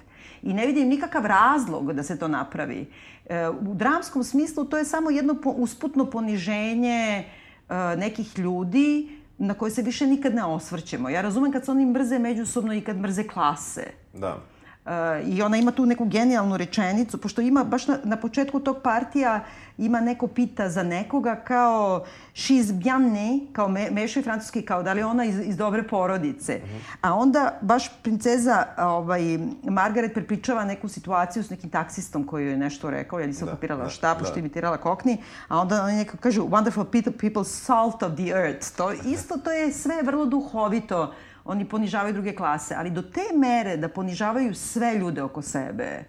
[0.43, 2.85] I ne vidim nikakav razlog da se to napravi.
[3.25, 7.25] E, u dramskom smislu to je samo jedno usputno poniženje e,
[7.97, 11.09] nekih ljudi na koje se više nikad ne osvrćemo.
[11.09, 13.87] Ja razumem kad se oni mrze međusobno i kad mrze klase.
[14.13, 14.37] Da.
[15.25, 19.43] I ona ima tu neku genijalnu rečenicu, pošto ima baš na, na početku tog partija
[19.77, 24.93] ima neko pita za nekoga kao she's bien née, kao me, mešaju francuski, kao da
[24.93, 26.61] li ona iz, iz dobre porodice.
[26.63, 26.97] Uh -huh.
[27.01, 29.21] A onda baš princeza ovaj,
[29.63, 33.83] Margaret prepričava neku situaciju s nekim taksistom koji je nešto rekao, ja nisam da, kopirala
[33.83, 34.39] da, šta, pošto da.
[34.39, 35.17] imitirala kokni,
[35.47, 38.71] a onda oni neko kažu wonderful people, people salt of the earth.
[38.77, 41.13] To isto, to je sve vrlo duhovito
[41.45, 46.03] oni ponižavaju druge klase, ali do te mere da ponižavaju sve ljude oko sebe,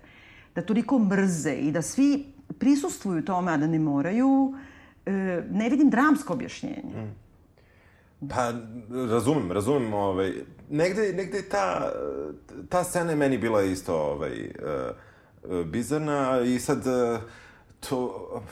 [0.55, 2.27] da toliko mrze i da svi
[2.59, 4.55] prisustvuju tome, a da ne moraju,
[5.07, 6.95] e, ne vidim dramsko objašnjenje.
[6.97, 7.23] Mm.
[8.29, 8.53] Pa,
[9.11, 10.33] razumem, razumem, ovaj,
[10.71, 11.93] negde, negde ta,
[12.69, 14.51] ta scena je meni bila isto, ovaj,
[15.49, 16.85] uh, bizarna i sad,
[17.89, 18.43] to,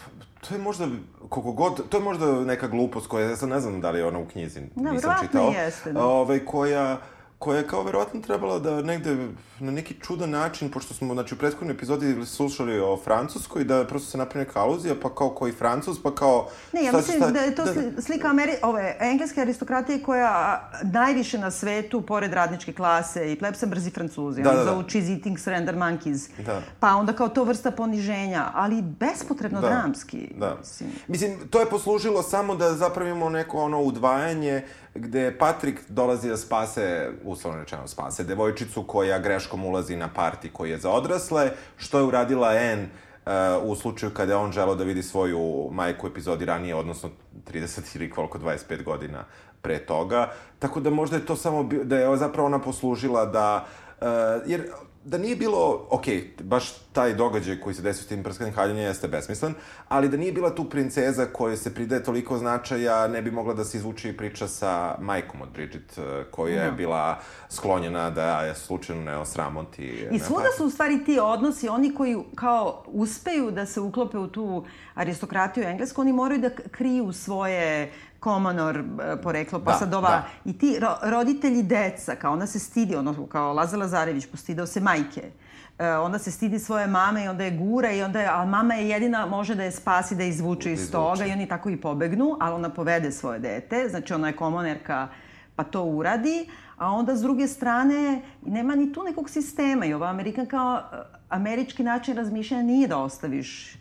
[0.48, 0.88] to je možda,
[1.28, 4.06] koliko god, to je možda neka glupost koja, ja sad ne znam da li je
[4.06, 5.50] ona u knjizi, da, nisam čitao.
[5.50, 5.92] jeste.
[5.92, 6.04] Da.
[6.04, 6.98] Ovaj, koja,
[7.40, 9.28] koja je kao verovatno trebala da negde
[9.60, 14.10] na neki čudan način, pošto smo znači, u prethodnoj epizodi slušali o Francuskoj, da prosto
[14.10, 16.48] se napravi neka aluzija, pa kao koji Francus, pa kao...
[16.72, 21.38] Ne, ja mislim šta, da je to da, slika Ameri ove, engleske aristokratije koja najviše
[21.38, 24.42] na svetu, pored radničke klase i plebsa, brzi Francuzi.
[24.42, 24.64] Da, da, da.
[24.64, 26.28] Zovu cheese eating surrender monkeys.
[26.46, 26.62] Da.
[26.80, 29.68] Pa onda kao to vrsta poniženja, ali bespotrebno da.
[29.68, 30.32] dramski.
[30.36, 30.56] Da.
[30.60, 30.90] Mislim.
[31.08, 34.62] mislim, to je poslužilo samo da zapravimo neko ono udvajanje
[34.94, 40.70] gde Patrik dolazi da spase, uslovno rečeno spase, devojčicu koja greškom ulazi na parti koji
[40.70, 42.88] je za odrasle, što je uradila Anne
[43.26, 47.10] uh, u slučaju kada je on želeo da vidi svoju majku epizodi ranije, odnosno
[47.52, 49.24] 30 ili koliko, 25 godina
[49.62, 50.32] pre toga.
[50.58, 53.66] Tako da možda je to samo, da je zapravo ona poslužila da,
[54.00, 54.06] uh,
[54.46, 54.70] jer
[55.04, 56.04] da nije bilo, ok,
[56.42, 59.54] baš taj događaj koji se desio s tim prskanim haljenjem jeste besmislen,
[59.88, 63.64] ali da nije bila tu princeza koja se pridaje toliko značaja, ne bi mogla da
[63.64, 68.54] se izvuče i priča sa majkom od Bridget, eh, koja je bila sklonjena da je
[68.54, 70.08] slučajno ne osramoti.
[70.10, 74.28] I svuda su u stvari ti odnosi, oni koji kao uspeju da se uklope u
[74.28, 80.08] tu aristokratiju englesku, oni moraju da kriju svoje komonor e, poreklo, pa da, sad ova,
[80.08, 80.24] da.
[80.44, 84.80] i ti ro, roditelji deca, kao ona se stidi, ono, kao Laza Lazarević, postidao se
[84.80, 85.30] majke,
[85.78, 88.74] e, onda se stidi svoje mame i onda je gura i onda je, a mama
[88.74, 91.80] je jedina može da je spasi, da je izvuče iz toga i oni tako i
[91.80, 95.08] pobegnu, ali ona povede svoje dete, znači ona je komonerka,
[95.56, 100.08] pa to uradi, a onda s druge strane nema ni tu nekog sistema i ova
[100.08, 100.82] Amerikanka,
[101.28, 103.79] američki način razmišljanja nije da ostaviš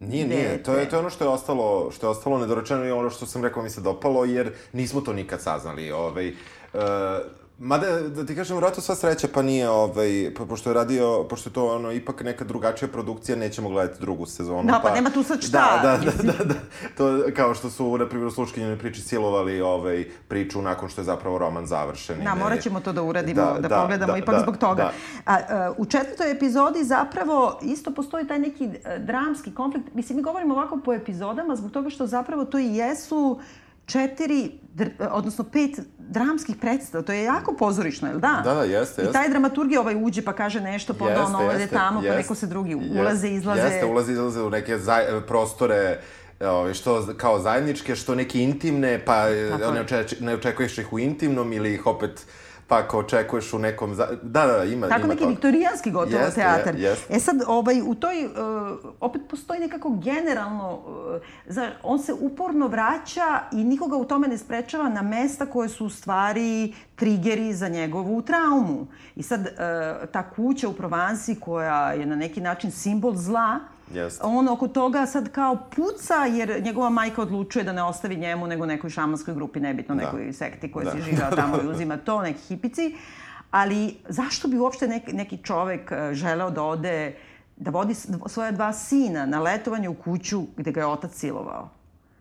[0.00, 0.62] Nije, nije.
[0.62, 3.26] To je, to je ono što je ostalo, što je ostalo nedorečeno i ono što
[3.26, 5.90] sam rekao mi se dopalo, jer nismo to nikad saznali.
[5.90, 6.80] Ovaj, uh,
[7.58, 11.48] Mada, da ti kažem, vratno sva sreća, pa nije, ovaj, po, pošto je radio, pošto
[11.48, 14.62] je to ono, ipak neka drugačija produkcija, nećemo gledati drugu sezonu.
[14.62, 15.80] Da, pa, pa nema tu sad šta.
[15.82, 16.54] Da, da, da, da, da,
[16.96, 21.04] to kao što su, na primjer, u Sluškinjenoj priči silovali ovaj, priču nakon što je
[21.04, 22.24] zapravo roman završen.
[22.24, 24.82] Da, morat ćemo to da uradimo, da, da, da pogledamo da, ipak da, zbog toga.
[24.82, 24.92] Da.
[25.26, 29.94] A, a, u četvrtoj epizodi zapravo isto postoji taj neki e, dramski konflikt.
[29.94, 33.40] Mislim, mi govorimo ovako po epizodama zbog toga što zapravo to i jesu
[33.86, 34.58] četiri,
[35.10, 37.04] odnosno pet dramskih predstava.
[37.04, 38.40] To je jako pozorišno, jel da?
[38.44, 39.02] Da, da, jeste, jeste.
[39.02, 42.34] I taj dramaturgija ovaj uđe pa kaže nešto, pa onda ono ode tamo, pa neko
[42.34, 43.62] se drugi ulaze, izlaze.
[43.62, 46.00] Jeste, ulaze, izlaze u neke zaj, prostore
[46.40, 50.98] ovaj, što kao zajedničke, što neke intimne, pa Tako ne, oče, ne očekuješ ih u
[50.98, 52.26] intimnom ili ih opet
[52.68, 53.94] pa ako očekuješ u nekom...
[53.94, 54.08] Za...
[54.22, 55.28] Da, da, ima, Tako ima neki to.
[55.28, 56.74] viktorijanski gotovo jest, teatar.
[56.74, 57.10] Je, jest.
[57.10, 58.32] E sad, ovaj, u toj, uh,
[59.00, 64.38] opet postoji nekako generalno, uh, za, on se uporno vraća i nikoga u tome ne
[64.38, 68.86] sprečava na mesta koje su u stvari trigeri za njegovu traumu.
[69.16, 73.58] I sad, uh, ta kuća u Provansi koja je na neki način simbol zla,
[73.94, 74.20] Jest.
[74.24, 78.66] On oko toga sad kao puca jer njegova majka odlučuje da ne ostavi njemu nego
[78.66, 80.02] nekoj šamanskoj grupi, nebitno da.
[80.02, 80.90] nekoj sekti koja da.
[80.90, 82.94] se živao tamo i uzima to, neki hipici.
[83.50, 87.14] Ali zašto bi uopšte neki, neki čovek e, želeo da ode,
[87.56, 87.94] da vodi
[88.26, 91.68] svoja dva sina na letovanje u kuću gde ga je otac silovao?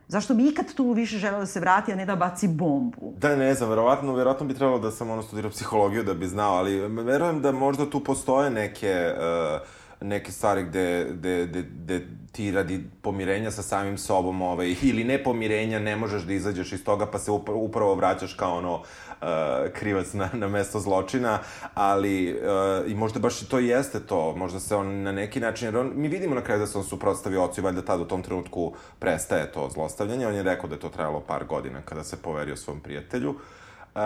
[0.08, 3.14] Zašto bi ikad tu više želeo da se vrati, a ne da baci bombu?
[3.18, 6.56] Da, ne znam, verovatno, verovatno bi trebalo da sam ono studirao psihologiju da bi znao,
[6.56, 9.14] ali verujem da možda tu postoje neke...
[9.18, 15.04] Uh, neke stvari gde, gde, gde, gde ti radi pomirenja sa samim sobom ovaj, ili
[15.04, 19.28] ne pomirenja ne možeš da izađeš iz toga pa se upravo, vraćaš kao ono uh,
[19.74, 21.40] krivac na, na mesto zločina,
[21.74, 25.68] ali uh, i možda baš i to jeste to, možda se on na neki način,
[25.68, 28.06] jer on, mi vidimo na kraju da se on suprotstavio ocu i valjda tad u
[28.06, 32.04] tom trenutku prestaje to zlostavljanje, on je rekao da je to trajalo par godina kada
[32.04, 33.30] se poverio svom prijatelju.
[33.30, 34.02] Uh,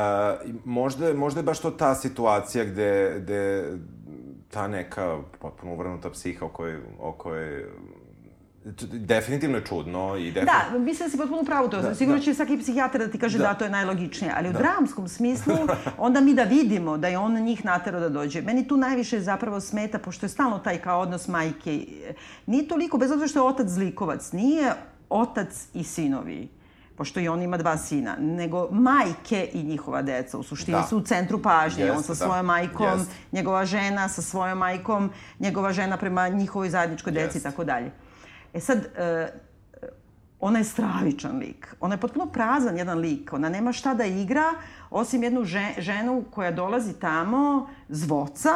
[0.65, 3.63] možda, možda je baš to ta situacija gde, gde
[4.51, 7.65] ta neka potpuno uvrnuta psiha o kojoj, o kojoj
[8.91, 10.69] definitivno je čudno i definitivno...
[10.71, 11.81] Da, mislim da si potpuno pravo to.
[11.81, 12.23] Da, Sigurno da.
[12.25, 14.33] će svaki psihijatar da ti kaže da, da to je najlogičnije.
[14.35, 14.59] Ali u da.
[14.59, 15.55] dramskom smislu,
[15.97, 18.41] onda mi da vidimo da je on njih naterao da dođe.
[18.41, 21.85] Meni tu najviše zapravo smeta, pošto je stalno taj kao odnos majke.
[22.45, 24.73] Nije toliko, bez obzira što je otac zlikovac, nije
[25.09, 26.58] otac i sinovi
[26.99, 30.83] pošto i on ima dva sina, nego majke i njihova deca u suštini da.
[30.83, 31.83] su u centru pažnje.
[31.83, 32.15] Jeste, on sa da.
[32.15, 33.13] svojom majkom, Jeste.
[33.31, 37.91] njegova žena sa svojom majkom, njegova žena prema njihovoj zajedničkoj deci i tako dalje.
[38.53, 39.27] E sad, e,
[40.39, 41.75] ona je stravičan lik.
[41.79, 43.33] Ona je potpuno prazan jedan lik.
[43.33, 44.53] Ona nema šta da igra,
[44.89, 45.43] osim jednu
[45.77, 48.51] ženu koja dolazi tamo zvoca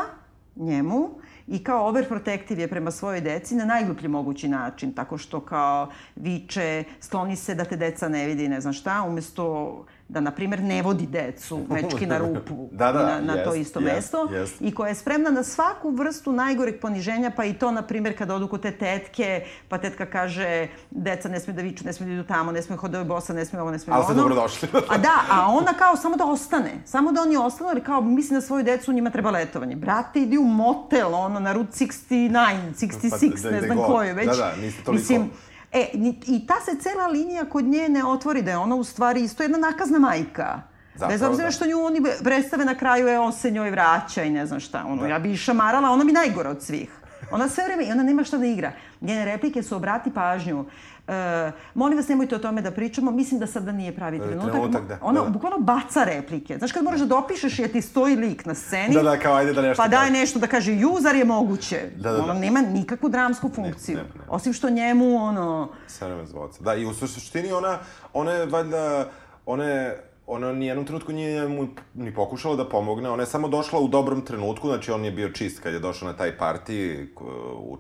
[0.56, 1.10] njemu
[1.48, 6.84] i kao overprotective je prema svojoj deci na najgluplji mogući način, tako što kao viče,
[7.02, 10.82] skloni se da te deca ne vidi, ne znam šta, umesto da, na primer, ne
[10.82, 14.62] vodi decu mečki na rupu da, da, na, na jest, to isto jest, mesto jest.
[14.62, 18.36] i koja je spremna na svaku vrstu najgoreg poniženja, pa i to, na primer, kada
[18.36, 22.14] odu kod te tetke, pa tetka kaže deca ne smiju da viču, ne smiju da
[22.14, 24.04] idu tamo, ne smiju hodaju bosa, ne smiju ovo, ne smiju ono.
[24.04, 24.70] Ali ste dobrodošli.
[24.93, 28.34] a da, a ona kao samo da ostane, samo da oni ostanu, jer kao misli
[28.34, 29.76] na svoju decu, njima treba letovanje.
[29.76, 32.32] Brate, idi u motel, ono, na Route 69,
[32.80, 34.28] 66, pa, da, ne znam koju, već.
[34.28, 35.01] Da, da, niste toliko.
[35.01, 35.30] Mislim,
[35.74, 35.90] E,
[36.28, 39.44] i ta se cela linija kod nje ne otvori, da je ona u stvari isto
[39.44, 40.62] jedna nakazna majka.
[40.94, 41.52] Zapravo, Bez obzira da.
[41.52, 44.84] što nju oni predstave na kraju, je on se njoj vraća i ne znam šta.
[44.88, 45.08] Ono, da.
[45.08, 46.90] Ja bi i šamarala, ona mi najgore od svih.
[47.32, 48.72] Ona sve vreme, i ona nema šta da igra.
[49.02, 50.66] Njene replike su obrati pažnju.
[51.08, 53.12] E, molim vas, nemojte o tome da pričamo.
[53.12, 54.51] Mislim da sada nije pravi trenutak.
[54.51, 54.97] trenutak da.
[55.01, 55.30] Ona da.
[55.30, 56.58] bukvalno baca replike.
[56.58, 58.93] Znaš, kad moraš da dopišeš je ti stoji lik na sceni.
[58.93, 61.82] Da, da, kao ajde da nešto Pa daj nešto da kaže, juzar je moguće.
[61.95, 62.34] Da, da, da.
[62.34, 63.97] Nema nikakvu dramsku funkciju.
[63.97, 64.26] Ne, ne, ne.
[64.30, 65.70] Osim što njemu, ono...
[65.88, 66.64] Sve vreme zvoca.
[66.64, 67.80] Da, i u suštini ona,
[68.14, 69.06] ona je valjda,
[69.45, 73.47] ona je ona ni jednom trenutku nije mu ni pokušala da pomogne, ona je samo
[73.47, 77.10] došla u dobrom trenutku, znači on je bio čist kad je došao na taj parti
[77.58, 77.78] u,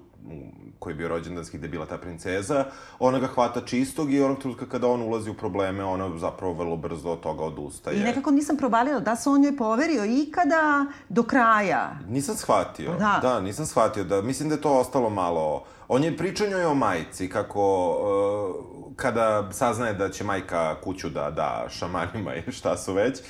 [0.79, 2.65] koji je bio rođendanski gde je bila ta princeza,
[2.99, 6.77] ona ga hvata čistog i onog trenutka kada on ulazi u probleme, ona zapravo vrlo
[6.77, 7.97] brzo od toga odustaje.
[7.97, 11.91] I nekako nisam provalila da se on njoj poverio ikada do kraja.
[12.07, 12.95] Nisam shvatio.
[12.99, 13.19] Da.
[13.21, 14.03] Da, nisam shvatio.
[14.03, 15.63] Da, mislim da je to ostalo malo...
[15.87, 21.31] On je pričao njoj o majici, kako uh, kada saznaje da će majka kuću da
[21.31, 23.25] da šamanima i šta su već, uh,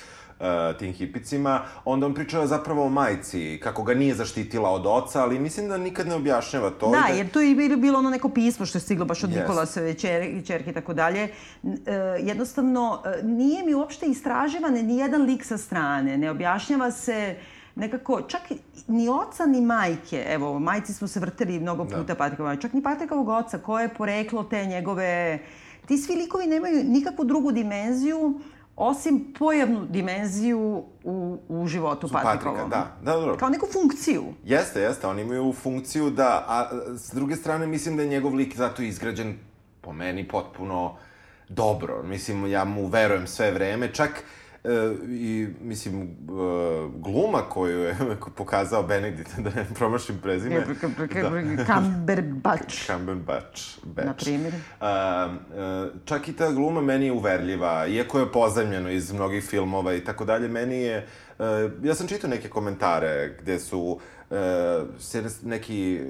[0.80, 5.40] tim hipicima, onda on priča zapravo o majci, kako ga nije zaštitila od oca, ali
[5.40, 6.90] mislim da nikad ne objašnjava to.
[6.90, 7.14] Da, da...
[7.14, 9.42] jer to je bilo, ono neko pismo što je stiglo baš od yes.
[9.42, 11.30] Nikolasa čer, čerke i tako dalje.
[11.64, 11.80] Uh,
[12.20, 16.18] jednostavno, uh, nije mi uopšte istraživan ni jedan lik sa strane.
[16.18, 17.36] Ne objašnjava se
[17.76, 18.42] nekako, čak
[18.88, 22.16] ni oca ni majke, evo, majci smo se vrteli mnogo puta da.
[22.16, 25.40] Patrikovog, čak ni Patrikovog oca, koje je poreklo te njegove...
[25.86, 28.40] Ti svi likovi nemaju nikakvu drugu dimenziju,
[28.76, 32.70] osim pojavnu dimenziju u, u životu Patrikovom.
[32.70, 33.38] Da, da, dobro.
[33.38, 34.24] Kao neku funkciju.
[34.44, 38.56] Jeste, jeste, oni imaju funkciju da, a s druge strane mislim da je njegov lik
[38.56, 39.38] zato izgrađen
[39.82, 40.96] po meni potpuno
[41.50, 42.04] dobro.
[42.04, 44.24] Mislim, ja mu verujem sve vreme, čak
[45.10, 46.08] I, mislim, e,
[46.96, 47.96] gluma koju je
[48.38, 50.66] pokazao Benedict, da ne promašim prezime.
[51.56, 51.66] da.
[51.66, 52.86] Cumberbatch.
[52.86, 53.62] Cumberbatch.
[53.96, 54.08] Batch.
[54.08, 54.54] Na primjer.
[54.54, 54.60] E,
[56.06, 60.26] čak i ta gluma meni je uverljiva, iako je pozemljeno iz mnogih filmova i tako
[60.26, 61.08] dalje, meni je...
[61.84, 64.00] Ja sam čitao neke komentare gde su
[65.00, 66.02] se neki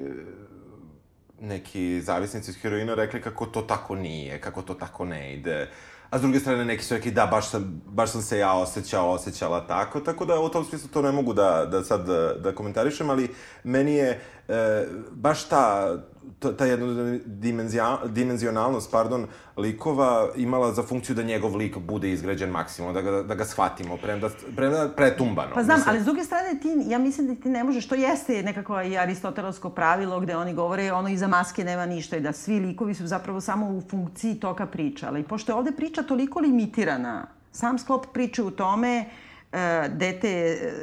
[1.40, 5.68] neki zavisnici iz heroina rekli kako to tako nije, kako to tako ne ide.
[6.14, 9.10] A s druge strane, neki su rekli da, baš sam, baš sam se ja osjećao,
[9.10, 12.54] osjećala tako, tako da u tom smislu to ne mogu da, da sad da, da
[12.54, 13.34] komentarišem, ali
[13.64, 15.96] meni je e, baš ta,
[16.58, 17.18] ta jedna
[18.06, 23.34] dimenzionalnost, pardon, likova imala za funkciju da njegov lik bude izgrađen maksimum, da ga, da
[23.34, 25.54] ga shvatimo, premda, premda pretumbano.
[25.54, 25.90] Pa znam, mislim.
[25.94, 28.98] ali s druge strane, ti, ja mislim da ti ne možeš, to jeste nekako i
[28.98, 33.06] aristotelovsko pravilo gde oni govore ono iza maske nema ništa i da svi likovi su
[33.06, 35.08] zapravo samo u funkciji toka priča.
[35.08, 39.04] Ali pošto je ovde priča toliko limitirana, sam sklop priče u tome
[39.88, 40.30] dete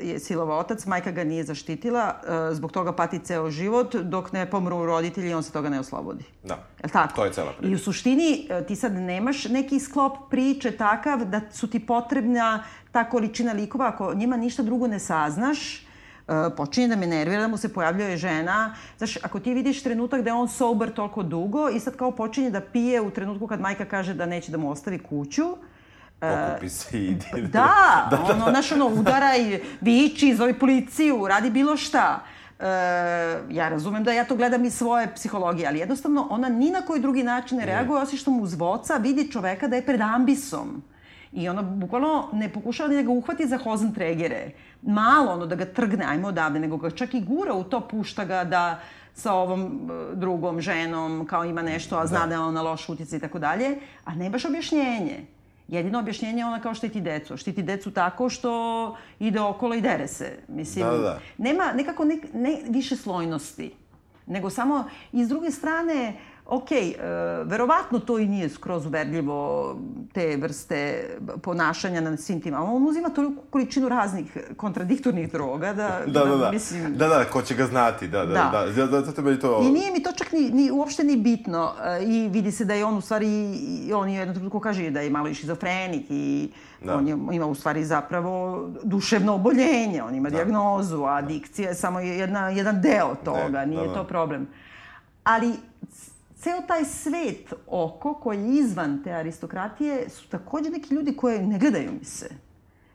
[0.01, 4.49] je silovo otac, majka ga nije zaštitila, e, zbog toga pati ceo život, dok ne
[4.49, 6.23] pomru roditelji on se toga ne oslobodi.
[6.43, 6.53] Da,
[6.83, 7.15] je tako?
[7.15, 7.71] to je cela priča.
[7.71, 12.63] I u suštini e, ti sad nemaš neki sklop priče takav da su ti potrebna
[12.91, 15.85] ta količina likova, ako njima ništa drugo ne saznaš,
[16.57, 18.75] počinje da me nervira da mu se pojavljuje žena.
[18.97, 22.49] Znaš, ako ti vidiš trenutak da je on sober toliko dugo i sad kao počinje
[22.49, 25.43] da pije u trenutku kad majka kaže da neće da mu ostavi kuću,
[26.21, 27.25] Pokupi se i ide.
[27.41, 32.19] Da, da, da, ono, znaš, ono, udaraj, viči, zove policiju, radi bilo šta.
[32.59, 32.65] E,
[33.49, 37.01] ja razumem da ja to gledam iz svoje psihologije, ali jednostavno ona ni na koji
[37.01, 40.83] drugi način ne reaguje, osim što mu zvoca vidi čoveka da je pred ambisom.
[41.31, 44.51] I ona bukvalno ne pokušava ni da ga uhvati za hozentregere.
[44.81, 48.25] Malo ono da ga trgne, ajmo odavde, nego ga čak i gura u to, pušta
[48.25, 48.79] ga da
[49.13, 52.89] sa ovom e, drugom ženom, kao ima nešto, a zna da, da je ona loš
[52.89, 55.25] utjecaj i tako dalje, a ne baš objašnjenje.
[55.71, 57.37] Jedino objašnjenje je ona kao štiti decu.
[57.37, 58.51] Štiti decu tako što
[59.19, 60.37] ide okolo i dere se.
[60.47, 61.19] Mislim, Da, da.
[61.37, 63.73] nema nekako ne, ne više slojnosti.
[64.25, 66.13] Nego samo, i s druge strane,
[66.51, 66.95] ok, e,
[67.43, 69.75] verovatno to i nije skroz uverljivo
[70.13, 71.09] te vrste
[71.43, 76.35] ponašanja na svim tim, ali on uzima toliku količinu raznih kontradiktornih droga da, Da, da,
[76.35, 76.51] da.
[76.51, 76.97] mislim...
[76.97, 78.65] Da, da, ko će ga znati, da, da, Da.
[78.75, 78.85] da.
[78.85, 79.01] da.
[79.01, 79.61] Zato meni to...
[79.63, 81.71] I nije mi to čak ni, ni uopšte ni bitno.
[81.83, 83.27] E, I vidi se da je on u stvari,
[83.95, 86.51] on je jednom trenutku kaže da je malo i šizofrenik i
[86.85, 86.95] Da.
[86.97, 90.35] on je, ima u stvari zapravo duševno oboljenje, on ima da.
[90.35, 93.93] dijagnozu, a adikcija je samo jedna, jedan deo toga, da, nije da.
[93.93, 94.47] to problem.
[95.23, 95.53] Ali
[96.41, 101.59] ceo taj svet oko koji je izvan te aristokratije su takođe neki ljudi koje ne
[101.59, 102.29] gledaju mi se.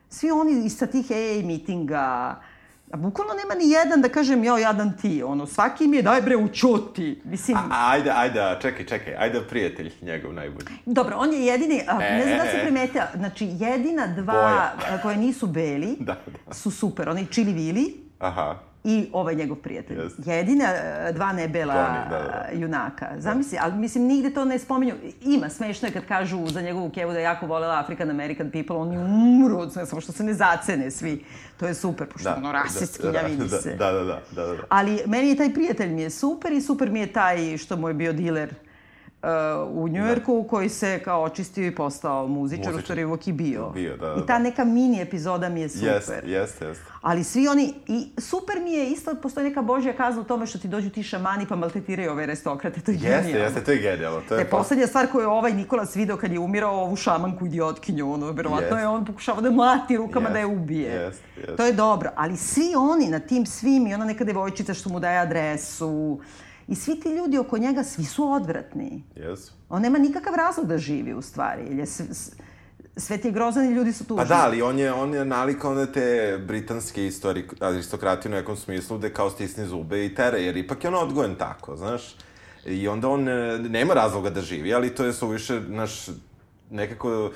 [0.08, 2.00] Svi oni iz sa tih AA mitinga,
[2.90, 6.22] a bukvalno nema ni jedan da kažem, jao, jadan ti, ono, svaki mi je, daj
[6.22, 7.20] bre, učuti.
[7.24, 10.66] Mislim, A, ajde, ajde, čekaj, čekaj, ajde prijatelj njegov najbolji.
[10.86, 12.62] Dobro, on je jedini, a, ne znam da E, se e.
[12.62, 14.98] primetila, znači jedina dva Boja.
[15.02, 16.16] koje nisu beli Da,
[16.46, 16.54] da.
[16.54, 18.58] su super, onaj Chili Vili Aha.
[18.88, 19.98] I ovaj njegov prijatelj.
[20.00, 20.22] Jeste.
[20.32, 22.46] Jedina a, dva nebela Tony, da, da.
[22.50, 23.08] a, junaka.
[23.18, 24.94] Zamisli, ali mislim nigde to ne spominju.
[25.22, 28.76] Ima, smešno je kad kažu za njegovu kevu da je jako volela African American people,
[28.76, 31.24] oni umru od samo što se ne zacene svi.
[31.56, 33.74] To je super, pošto da, ono rasistski da, vidi da, se.
[33.74, 34.62] Da, da, da, da, da.
[34.68, 37.88] Ali meni je taj prijatelj mi je super i super mi je taj što mu
[37.88, 38.54] je bio diler
[39.68, 42.74] u Njujorku koji se kao očistio i postao muzičar, Muzičar.
[42.74, 43.68] u stvari uvijek i bio.
[43.68, 45.88] Bio, da, da, I ta neka mini epizoda mi je super.
[45.88, 46.84] Jeste, jeste, jeste.
[47.02, 50.58] Ali svi oni, i super mi je isto, postoji neka božja kazna u tome što
[50.58, 53.44] ti dođu ti šamani pa maltetiraju ove aristokrate, to je Jeste, genijalno.
[53.44, 54.20] jeste, to je genijalno.
[54.20, 57.46] To je E, poslednja stvar koju je ovaj Nikolas video kad je umirao ovu šamanku
[57.46, 58.80] idiotkinju, ono, verovatno Jeste.
[58.80, 60.90] je on pokušavao da mlati rukama da je Jeste, ubije.
[60.92, 61.56] jeste, jeste.
[61.56, 65.00] To je dobro, ali svi oni na tim svim i ona neka devojčica što mu
[65.00, 66.20] daje adresu
[66.68, 69.04] i svi ti ljudi oko njega, svi su odvratni.
[69.16, 69.52] Jesu.
[69.68, 72.32] On nema nikakav razlog da živi u stvari, jer je s, s,
[72.96, 74.22] svet je grozan i ljudi su tužni.
[74.22, 78.56] Pa da, ali on je, on je nalikao na te britanske istori, aristokratije u nekom
[78.56, 82.16] smislu gde kao stisne zube i tere, jer ipak je on odgojen tako, znaš.
[82.66, 86.06] I onda on e, nema razloga da živi, ali to je suviše, znaš,
[86.70, 87.30] nekako...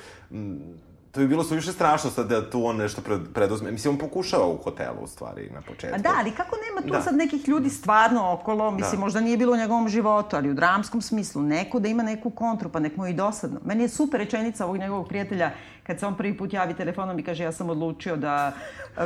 [1.11, 3.71] To bi bilo suviše strašno sad da tu on nešto pred, preduzme.
[3.71, 5.95] Mislim, on pokušava u hotelu, u stvari, na početku.
[5.95, 7.01] A da, ali kako nema tu Da.
[7.01, 8.99] sad nekih ljudi stvarno okolo, mislim, Da.
[8.99, 12.69] možda nije bilo u njegovom životu, ali u dramskom smislu, neko da ima neku kontru,
[12.69, 13.59] pa nek mu je i dosadno.
[13.65, 15.51] Meni je super rečenica ovog njegovog prijatelja,
[15.83, 18.51] kad se on prvi put javi telefonom i kaže ja sam odlučio da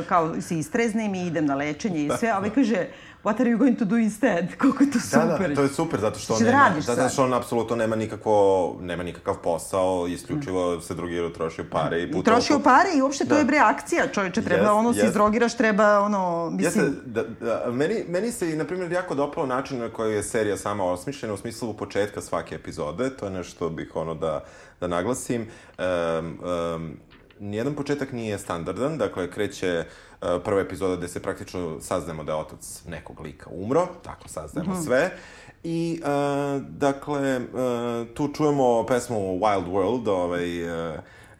[0.08, 2.86] kao se istreznem i idem na lečenje i sve, a ovaj kaže
[3.26, 4.48] what are you going to do instead?
[4.60, 5.48] Koliko je to Da, super.
[5.48, 7.96] da, to je super, zato što Šta da nema, radiš zato što on apsolutno nema
[7.96, 13.24] nikakvo, nema nikakav posao, isključivo se drugi trošio pare i putovao trošio pare i uopšte
[13.24, 13.38] to Da.
[13.38, 15.10] je bre akcija, čovječe, treba Jest, ono, se jest.
[15.10, 16.96] izrogiraš, treba ono, Jeste, mislim...
[17.04, 20.84] da, da, meni, meni se, na primjer, jako dopao način na koji je serija sama
[20.84, 24.44] osmišljena, u smislu početka svake epizode, to je nešto bih ono da,
[24.80, 25.46] da naglasim.
[25.78, 26.38] Um,
[26.74, 26.96] um,
[27.40, 32.38] nijedan početak nije standardan, dakle, kreće uh, prva epizoda gde se praktično saznajemo da je
[32.38, 35.10] otac nekog lika umro, tako saznajemo sve.
[35.64, 40.98] I, uh, dakle, uh, tu čujemo pesmu Wild World, ovaj, uh,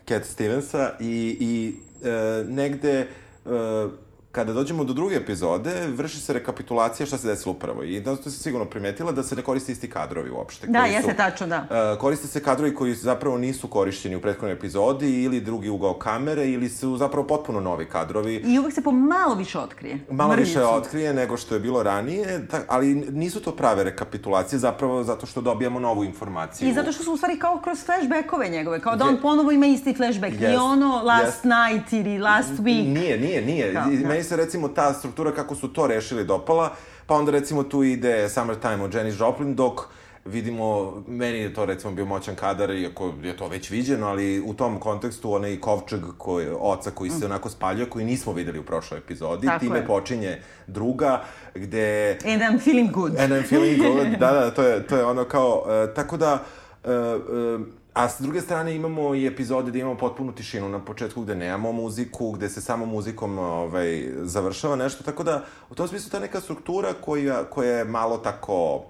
[0.09, 3.09] Cat Stevensa i, i uh, negde
[3.45, 3.91] uh,
[4.37, 7.82] kada dođemo do druge epizode, vrši se rekapitulacija šta se desilo upravo.
[7.84, 10.66] I da ste se sigurno primetila da se ne koriste isti kadrovi uopšte.
[10.66, 11.66] Da, jeste tačno, da.
[11.95, 16.47] E, koriste se kadrovi koji zapravo nisu korišćeni u prethodnoj epizodi ili drugi ugao kamere
[16.47, 18.34] ili su zapravo potpuno novi kadrovi.
[18.37, 19.99] I uvek se po malo više otkrije.
[20.11, 20.74] Malo više Mrvicu.
[20.74, 25.41] otkrije nego što je bilo ranije, ta, ali nisu to prave rekapitulacije zapravo zato što
[25.41, 26.68] dobijamo novu informaciju.
[26.68, 29.51] I zato što su u stvari kao kroz flashbackove njegove, kao da Je- on ponovo
[29.53, 30.32] ima isti flashback.
[30.32, 31.45] I Jest, ono last jest.
[31.45, 32.87] night ili last week.
[32.91, 33.72] Nije, nije, nije.
[33.72, 34.09] Da, da.
[34.27, 36.70] Se recimo ta struktura kako su to rešili dopala,
[37.07, 39.81] pa onda recimo tu ide Summertime od Janis Joplin, dok
[40.27, 44.55] vidimo, meni je to recimo bio moćan kadar, iako je to već viđeno, ali u
[44.55, 48.99] tom kontekstu onaj kovčeg koji, oca koji se onako spaljuje, koji nismo videli u prošloj
[48.99, 49.51] epizodi, Mm.
[49.51, 49.87] Tako time je.
[49.87, 51.22] počinje druga,
[51.55, 53.16] gde And I'm feeling good.
[53.18, 56.43] And I'm feeling good, da, da, to je, to je ono kao, uh, tako da,
[56.85, 57.66] uh, uh,
[57.97, 61.73] A s druge strane imamo i epizode gde imamo potpunu tišinu na početku gde nemamo
[61.73, 66.41] muziku, gde se samo muzikom ovaj, završava nešto, tako da u tom smislu ta neka
[66.41, 68.85] struktura koja, koja je malo tako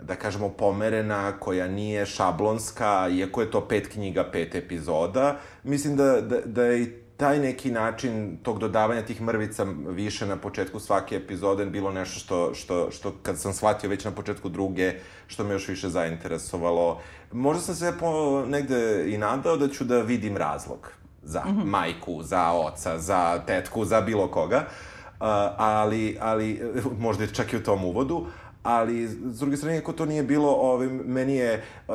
[0.00, 6.20] da kažemo pomerena, koja nije šablonska, iako je to pet knjiga, pet epizoda, mislim da,
[6.20, 11.66] da, da je taj neki način tog dodavanja tih mrvica više na početku svake epizode
[11.66, 14.92] bilo nešto što, što, što kad sam shvatio već na početku druge,
[15.26, 17.00] što me još više zainteresovalo.
[17.32, 21.64] Možda sam se po, negde i nadao da ću da vidim razlog za mm -hmm.
[21.64, 24.66] majku, za oca, za tetku, za bilo koga.
[24.66, 26.60] Uh, ali, ali
[27.06, 28.26] možda čak i u tom uvodu,
[28.64, 31.54] ali s druge strane, ako to nije bilo, ovaj, meni je,
[31.88, 31.94] uh,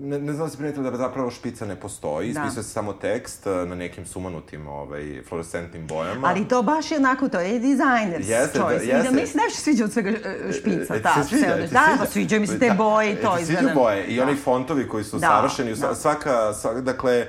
[0.00, 2.40] ne, ne znam da se primetili da zapravo špica ne postoji, da.
[2.40, 6.28] ispisuje se samo tekst uh, na nekim sumanutim ovaj, fluorescentnim bojama.
[6.28, 8.86] Ali to baš je onako, to je designers jeste, choice.
[8.86, 9.00] Da, jeste.
[9.00, 11.56] I da mi se nešto sviđa od svega uh, špica, E, ta, se sviđa, se
[11.56, 11.96] da, sviđa?
[11.98, 12.74] pa sviđaju mi se te Da.
[12.74, 13.74] boje i E, to sviđaju izgleda.
[13.74, 14.22] boje i da.
[14.22, 15.94] oni fontovi koji su Da, savršeni, da.
[15.94, 17.26] svaka, svaka, dakle,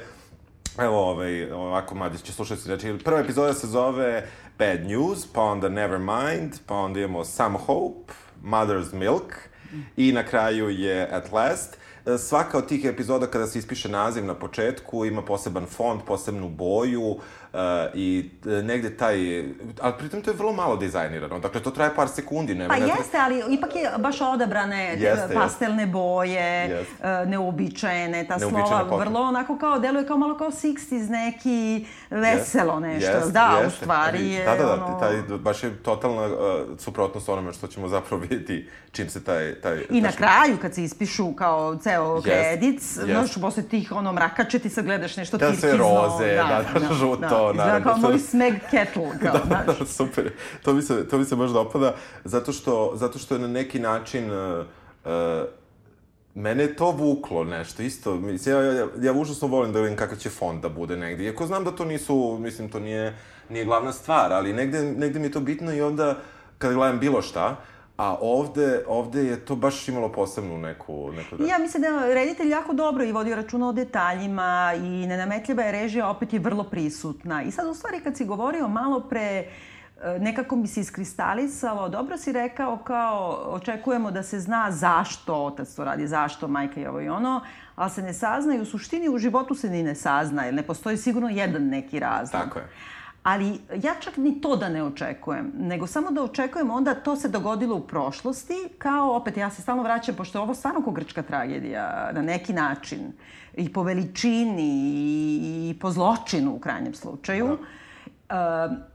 [0.80, 4.28] Evo, ovaj, ovako, mladi će slušati, znači, prva epizoda se zove
[4.60, 8.14] Bad News, pa onda Nevermind, pa onda imamo Some Hope,
[8.46, 9.34] Mother's Milk
[9.98, 11.78] i na kraju je At Last.
[12.18, 17.02] Svaka od tih epizoda kada se ispiše naziv na početku ima poseban font, posebnu boju
[17.02, 17.22] uh,
[17.94, 19.40] i e, negde taj...
[19.82, 22.56] Ali pritom to je vrlo malo dizajnirano, dakle to traje par sekundi.
[22.56, 26.96] Ne, Pa ne, jeste, ali ipak je baš odabrane te Jeste, pastelne boje, Jeste.
[27.04, 32.80] e, neuobičajene, ta Neuobičajena slova, vrlo onako kao, deluje kao malo kao 60s neki veselo
[32.80, 33.12] nešto.
[33.12, 33.78] Jeste, da, u jeste.
[33.78, 35.00] stvari Ali, je Da, da, da, ono...
[35.00, 36.34] taj, baš je totalna uh,
[36.80, 39.56] suprotnost onome što ćemo zapravo vidjeti čim se taj...
[39.56, 43.00] taj I na taj- kraju, kad se ispišu kao ceo Jest, kredit, jest.
[43.02, 45.78] znaš, posle tih ono mrakače ti sad gledaš nešto Da, tirkizno.
[45.78, 49.80] roze, da, da, žuto, Izgleda naravno, kao sad- moj smeg kettle, kao, znaš.
[49.80, 50.32] da, super.
[50.64, 53.80] To mi se, to mi se baš dopada, zato što, zato što je na neki
[53.80, 54.32] način...
[54.32, 54.66] Uh,
[55.06, 55.12] uh,
[56.36, 58.16] mene je to vuklo nešto, isto.
[58.16, 61.24] Mislim, ja, ja, ja užasno volim da vidim kakav će fond da bude negde.
[61.24, 63.16] Iako znam da to nisu, mislim, to nije,
[63.50, 66.18] nije glavna stvar, ali negde, negde mi je to bitno i onda,
[66.58, 67.56] kada gledam bilo šta,
[67.98, 71.12] a ovde, ovde je to baš imalo posebnu neku...
[71.12, 75.64] neku I Ja mislim da reditelj jako dobro i vodio računa o detaljima i nenametljiva
[75.64, 77.44] je režija opet je vrlo prisutna.
[77.44, 79.46] I sad u stvari kad si govorio malo pre e,
[80.20, 85.84] nekako mi se iskristalisalo, dobro si rekao kao očekujemo da se zna zašto otac to
[85.84, 87.42] radi, zašto majka i ovo i ono,
[87.76, 90.64] ali se ne sazna i u suštini u životu se ni ne sazna, jer ne
[90.64, 92.42] postoji sigurno jedan neki razlog.
[92.42, 92.66] Tako je.
[93.26, 97.30] Ali ja čak ni to da ne očekujem, nego samo da očekujem onda to se
[97.30, 101.24] dogodilo u prošlosti, kao opet ja se stalno vraćam, pošto je ovo stvarno ko grčka
[101.24, 103.00] tragedija na neki način,
[103.58, 107.58] i po veličini i, i po zločinu u krajnjem slučaju.
[108.30, 108.95] Da.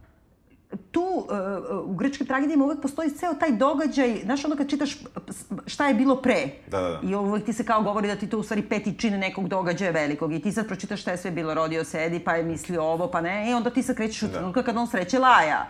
[0.91, 4.99] Tu uh, u grčkim tragedijama uvek postoji ceo taj događaj, znaš ono kad čitaš
[5.67, 6.47] šta je bilo pre.
[6.71, 7.01] Da, da, da.
[7.03, 9.91] I uvek ti se kao govori da ti to u stvari peti čin nekog događaja
[9.91, 10.33] velikog.
[10.33, 13.21] I ti sad pročitaš šta je sve bilo, rodio sedi, pa je mislio ovo, pa
[13.21, 13.51] ne.
[13.51, 14.33] I onda ti se krećeš u Da.
[14.33, 15.67] trenutka kad on sreće Laja.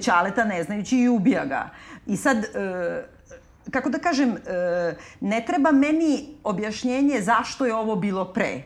[0.00, 1.70] Ćaleta ne znajući i ubija ga.
[2.06, 2.48] I sad, e,
[3.70, 4.36] kako da kažem, e,
[5.20, 8.62] ne treba meni objašnjenje zašto je ovo bilo pre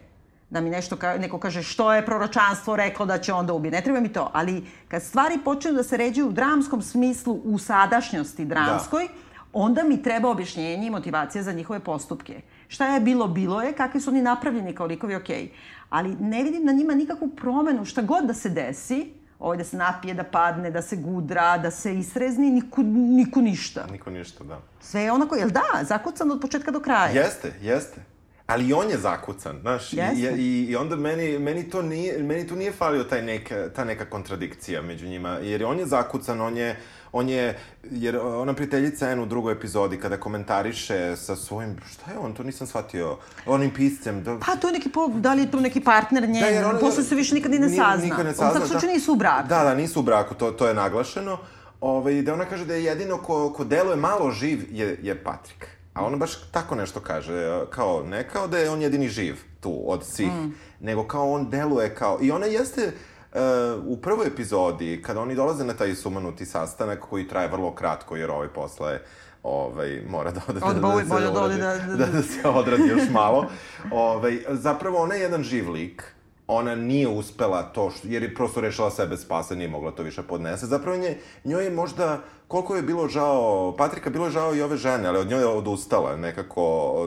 [0.51, 3.77] da mi nešto ka, neko kaže što je proročanstvo reklo da će onda ubiti.
[3.77, 7.59] Ne treba mi to, ali kad stvari počinju da se ređuju u dramskom smislu, u
[7.59, 9.13] sadašnjosti dramskoj, da.
[9.53, 12.41] onda mi treba objašnjenje i motivacija za njihove postupke.
[12.69, 15.43] Šta je bilo, bilo je, kakvi su oni napravljeni kao likovi, okej.
[15.43, 15.49] Okay.
[15.91, 19.77] Ali ne vidim na njima nikakvu promenu, šta god da se desi, ovaj da se
[19.77, 23.87] napije, da padne, da se gudra, da se isrezni, niko, niko ništa.
[23.93, 24.61] Niko ništa, da.
[24.81, 27.25] Sve je onako, jel da, zakucan od početka do kraja.
[27.25, 28.14] Jeste, jeste.
[28.47, 29.97] Ali on je zakucan, znaš, i,
[30.37, 34.05] i, i onda meni, meni, to nije, meni tu nije falio taj neka, ta neka
[34.05, 36.77] kontradikcija među njima, jer on je zakucan, on je,
[37.13, 42.19] on je, jer ona prijateljica En u drugoj epizodi kada komentariše sa svojim, šta je
[42.19, 43.17] on, to nisam shvatio,
[43.47, 46.33] onim piscem, da, Pa to je neki, po, da li je to neki partner njen,
[46.35, 48.05] Da, da, jer ona- posle se više nikad ni ne sazna.
[48.05, 49.49] nikad ne On sazna, sad slučaju nisu u braku.
[49.49, 51.39] Da, da, nisu u braku, to, to je naglašeno.
[51.81, 55.69] Ove, da ona kaže da je jedino ko, ko deluje malo živ je, je Patrik.
[55.95, 59.83] A ona baš tako nešto kaže, kao, ne kao da je on jedini živ tu
[59.87, 60.55] od svih, mm.
[60.81, 62.19] nego kao on deluje kao...
[62.23, 62.93] I ona jeste
[63.33, 63.39] uh,
[63.87, 68.31] u prvoj epizodi, kada oni dolaze na taj sumanuti sastanak koji traje vrlo kratko, jer
[68.31, 69.01] ovaj posle
[69.43, 72.23] ovaj, mora da ode Od da, se bolje da ode odradi- da- da- da, da
[72.23, 73.47] se odradi još malo.
[73.93, 76.15] ovaj, zapravo ona je jedan živ lik
[76.47, 80.23] ona nije uspela to, što, jer je prosto rešila sebe spase, nije mogla to više
[80.23, 80.67] podnese.
[80.67, 84.77] Zapravo nje, njoj je možda, koliko je bilo žao, Patrika bilo je žao i ove
[84.77, 86.63] žene, ali od njoj je odustala nekako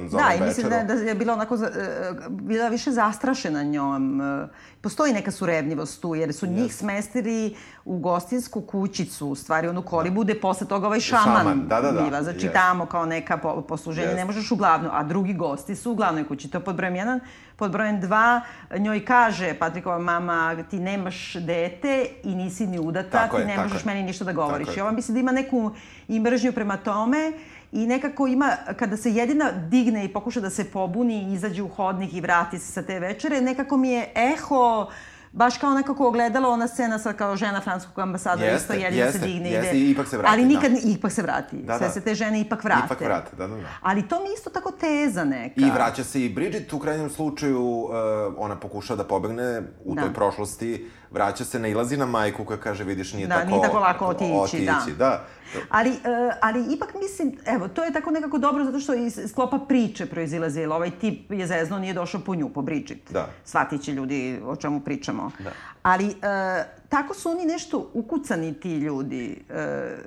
[0.07, 1.59] za Da, i mislim da, da je bila onako, e,
[2.29, 4.21] bila više zastrašena njom.
[4.21, 4.47] E,
[4.81, 10.23] Postoji neka surevljivost tu, jer su njih smestili u gostinsku kućicu, u stvari onu kolibu,
[10.23, 12.23] gde posle toga ovaj šaman, Šaman, da, da, da, biva.
[12.23, 12.53] Znači jest.
[12.53, 14.17] tamo kao neka po, posluženje, Jest.
[14.17, 16.49] ne možeš u glavnu, a drugi gosti su u glavnoj kući.
[16.49, 17.19] To je pod brojem jedan.
[17.55, 18.41] Pod brojem dva,
[18.77, 23.57] njoj kaže Patrikova mama, ti nemaš dete i nisi ni udata, Tako ti je, ne
[23.57, 23.85] možeš je.
[23.85, 24.67] meni ništa da govoriš.
[24.67, 24.79] Tako.
[24.79, 25.71] I ova mislim da ima neku
[26.07, 27.31] i mržnju prema tome
[27.71, 31.67] i nekako ima, kada se jedina digne i pokuša da se pobuni i izađe u
[31.69, 34.87] hodnik i vrati se sa te večere, nekako mi je eho
[35.31, 39.19] baš kao nekako ogledalo ona scena sa kao žena francuskog ambasadora Jeste, isto jedina jeste,
[39.19, 39.79] se digne jeste, ide.
[39.79, 40.77] i ipak se vrati, Ali nikad, da.
[40.83, 41.57] ipak se vrati.
[41.57, 41.93] Da, Sve da.
[41.93, 42.85] se te žene ipak vrate.
[42.85, 43.67] Ipak vrate, da, da, da.
[43.81, 45.61] Ali to mi isto tako teza neka.
[45.61, 47.89] I vraća se i Bridget, u krajnjem slučaju uh,
[48.37, 50.01] ona pokušava da pobegne u Da.
[50.01, 53.47] toj prošlosti, vraća se, nailazi na majku koja kaže, vidiš, nije Da, tako...
[53.47, 54.81] nije tako lako otići, da.
[54.97, 55.23] da.
[55.69, 55.95] Ali, e,
[56.41, 60.59] ali ipak mislim, evo, to je tako nekako dobro zato što iz sklopa priče proizilazi,
[60.59, 63.11] jer ovaj tip je zezno, nije došao po nju, po Bridget.
[63.11, 63.29] Da.
[63.45, 65.31] Shvatit će ljudi o čemu pričamo.
[65.39, 65.51] Da.
[65.83, 66.13] Ali e,
[66.89, 69.43] tako su oni nešto ukucani ti ljudi.
[69.49, 69.97] E,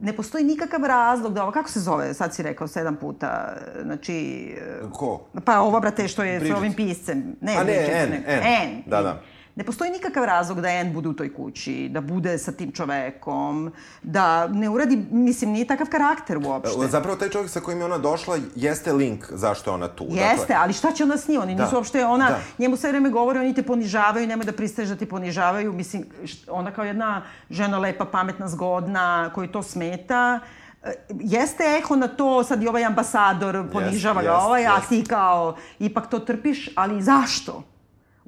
[0.00, 4.48] ne postoji nikakav razlog da ovo, kako se zove, sad si rekao sedam puta, znači...
[4.92, 5.20] Ko?
[5.44, 6.54] Pa ovo, brate, što je Bridget.
[6.54, 7.36] sa ovim piscem.
[7.40, 8.56] Ne, A ne, Bridget, Anne, nego- Anne.
[8.62, 8.82] Anne.
[8.86, 9.22] Da, da.
[9.56, 13.72] Ne postoji nikakav razlog da Anne bude u toj kući, da bude sa tim čovekom,
[14.02, 16.88] da ne uradi, mislim, nije takav karakter uopšte.
[16.88, 20.06] Zapravo taj čovjek sa kojim je ona došla jeste link zašto je ona tu.
[20.08, 21.40] Jeste, ali šta će ona s njim?
[21.40, 21.64] Oni Da.
[21.64, 22.38] nisu uopšte, ona, Da.
[22.58, 25.72] njemu sve vreme govore, oni te ponižavaju, nemoj da pristaješ da ti ponižavaju.
[25.72, 26.04] Mislim,
[26.48, 30.40] ona kao jedna žena lepa, pametna, zgodna, koju to smeta,
[30.82, 34.88] e, Jeste eho na to, sad i ovaj ambasador ponižava ga jest, ovaj, a jest.
[34.88, 37.62] ti kao ipak to trpiš, ali zašto?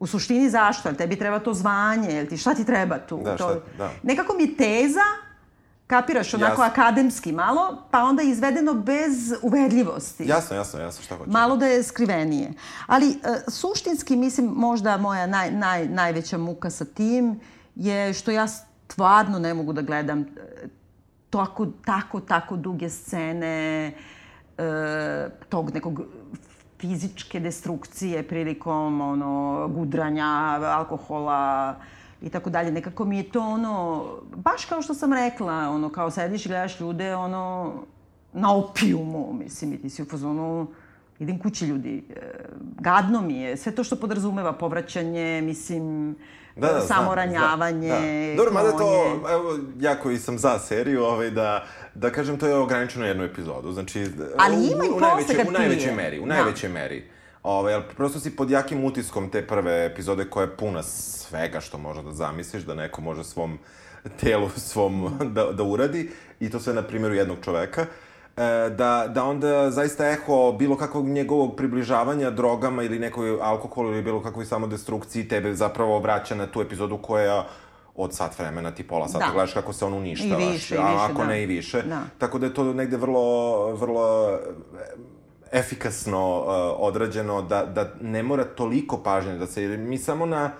[0.02, 0.88] U suštini zašto?
[0.88, 2.10] Jel tebi treba to zvanje?
[2.10, 3.20] Jel ti, šta ti treba tu?
[3.24, 3.90] Da, to, šta- da.
[4.02, 5.00] Nekako mi teza,
[5.86, 6.64] kapiraš, onako Jasno.
[6.64, 11.30] akademski malo, pa onda izvedeno bez uvedljivosti Jasno, jasno, jasno, šta hoće.
[11.30, 12.52] malo da je skrivenije.
[12.86, 13.14] Ali e,
[13.48, 17.40] suštinski, mislim, možda moja naj, naj, najveća muka sa tim
[17.74, 20.24] je što ja stvarno ne mogu da gledam e,
[21.30, 23.86] tako, tako, tako duge scene
[24.58, 24.62] e,
[25.48, 26.00] tog nekog
[26.82, 30.26] fizičke destrukcije prilikom ono gudranja,
[30.62, 31.76] alkohola
[32.22, 32.72] i tako dalje.
[32.72, 34.04] Nekako mi je to ono,
[34.36, 37.72] baš kao što sam rekla, ono, kao sediš i gledaš ljude, ono,
[38.32, 40.66] na opijumu, mislim, i ti si u fazonu,
[41.22, 42.20] idem kući ljudi, e,
[42.80, 46.16] gadno mi je, sve to što podrazumeva povraćanje, mislim,
[46.56, 48.36] Da, da, samoranjavanje, znam, da.
[48.36, 51.64] Dobro, mada to, evo, ja koji sam za seriju, ovaj, da,
[51.94, 53.72] da kažem, to je ograničeno jednu epizodu.
[53.72, 54.06] Znači,
[54.38, 56.34] Ali u, ima i posle najvećoj, kad u najvećoj meri, u Da.
[56.34, 57.04] najvećoj meri.
[57.42, 61.78] Ovaj, ali prosto si pod jakim utiskom te prve epizode koja je puna svega što
[61.78, 63.58] može da zamisliš, da neko može svom
[64.20, 66.10] telu svom da, da uradi
[66.40, 67.80] i to sve na primjeru jednog čoveka.
[67.82, 67.86] E,
[68.76, 74.22] da, da onda zaista eho bilo kakvog njegovog približavanja drogama ili nekoj alkoholu ili bilo
[74.22, 77.44] kakvoj samodestrukciji tebe zapravo vraća na tu epizodu koja
[77.94, 79.32] od sat vremena ti pola sata Da.
[79.32, 80.42] gledaš kako se on uništava.
[80.42, 81.26] I više, i a više, ako da.
[81.26, 81.82] ne i više.
[81.82, 82.02] Da.
[82.18, 84.30] Tako da je to negde vrlo, vrlo
[85.52, 86.46] e, efikasno uh,
[86.78, 90.50] odrađeno, da, da ne mora toliko pažnje da se, mi samo na,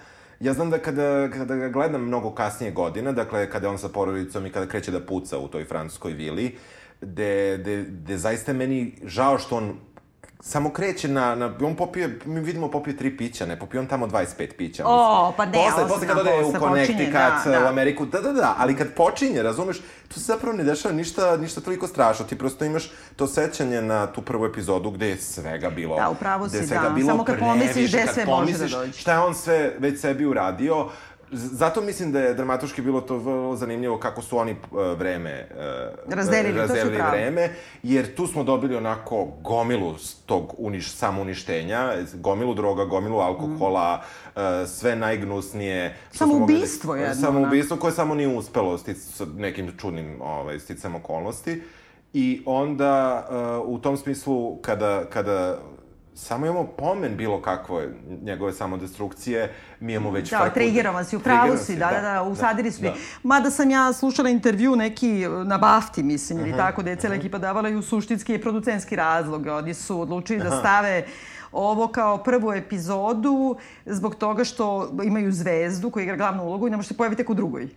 [0.40, 3.88] ja znam da kada, kada ga gledam mnogo kasnije godina, dakle kada je on sa
[3.88, 6.56] porodicom i kada kreće da puca u toj francuskoj vili,
[7.02, 9.74] gde, gde, gde zaista meni žao što on
[10.44, 14.06] samo kreće na, na, on popije, mi vidimo popije tri pića, ne popije on tamo
[14.06, 14.84] 25 pića.
[14.86, 15.36] O, mislim.
[15.36, 17.64] pa ne, Posle, posle kad ode u Connecticut, da, da.
[17.64, 19.78] u Ameriku, da, da, da, ali kad počinje, razumeš,
[20.08, 24.06] tu se zapravo ne dešava ništa, ništa toliko strašno, ti prosto imaš to sećanje na
[24.06, 26.90] tu prvu epizodu gde je svega bilo, Da, upravo si, da.
[26.94, 28.92] bilo Samo kad pomisliš gde sve može da dođe.
[28.92, 30.88] Šta je on sve već sebi uradio,
[31.34, 36.14] Zato mislim da je dramatuški bilo to vrlo zanimljivo kako su oni uh, vreme uh,
[36.14, 37.10] Razdelili, to razdelili upravo.
[37.10, 37.50] vreme,
[37.82, 39.94] jer tu smo dobili onako gomilu
[40.26, 45.96] tog uniš, samouništenja, gomilu droga, gomilu alkohola, uh, sve najgnusnije.
[46.10, 51.62] Samoubistvo jedno, Samoubistvo koje samo nije uspelo stic, sa nekim čudnim ovaj, sticam okolnosti.
[52.12, 53.26] I onda,
[53.62, 55.58] uh, u tom smislu, kada, kada
[56.14, 57.88] samo imamo pomen bilo kakve
[58.22, 62.22] njegove samodestrukcije, mi imamo već Da, frku- trigerovan si, u pravu si, da, da, da,
[62.22, 62.88] usadili su da.
[62.88, 62.94] mi.
[63.22, 65.12] Mada sam ja slušala intervju neki
[65.44, 68.40] na Bafti, mislim, Mhm, ili tako, da je cela ekipa davala i u suštinski i
[68.40, 69.46] producentski razlog.
[69.48, 71.04] Oni su odlučili da stave
[71.52, 73.56] ovo kao prvu epizodu
[73.86, 74.68] zbog toga što
[75.04, 77.68] imaju zvezdu koja igra glavnu ulogu i ne možete pojaviti tek u drugoj.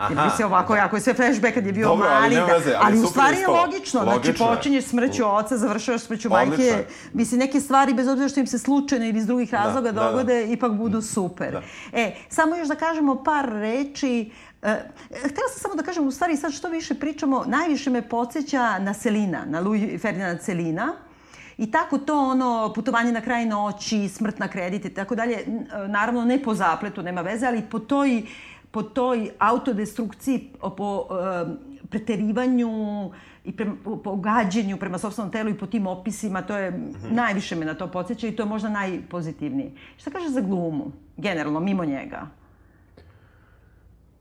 [0.00, 2.48] Jer Aha, bi se ovako, ako je sve flashback kad je bio Dobro, ali mali,
[2.48, 4.56] da- veze, ali ali u stvari je logično, znači Logično je.
[4.56, 9.06] počinješ smrću oca, završavaš smrću majke, mislim neke stvari bez obzira što im se slučajno
[9.06, 10.06] ili iz drugih razloga da, da.
[10.06, 11.52] dogode, ipak budu super.
[11.52, 11.62] Da.
[11.92, 14.30] E, samo još da kažemo par reči,
[14.62, 18.78] E, htela sam samo da kažem, u stvari sad što više pričamo, najviše me podsjeća
[18.78, 20.92] na Selina, na Louis Ferdinand Selina.
[21.58, 25.44] I tako to ono, putovanje na kraj noći, smrt na kredit i tako dalje,
[25.88, 28.22] naravno ne po zapletu, nema veze, ali po toj,
[28.70, 31.46] po toj autodestrukciji, po e,
[31.90, 32.70] preterivanju
[33.44, 37.66] i prema, po gađenju prema sobstvenom telu i po tim opisima, to je, najviše me
[37.66, 39.70] na to podsjeća i to je možda najpozitivnije.
[39.96, 42.26] Šta kaže za glumu, generalno, mimo njega?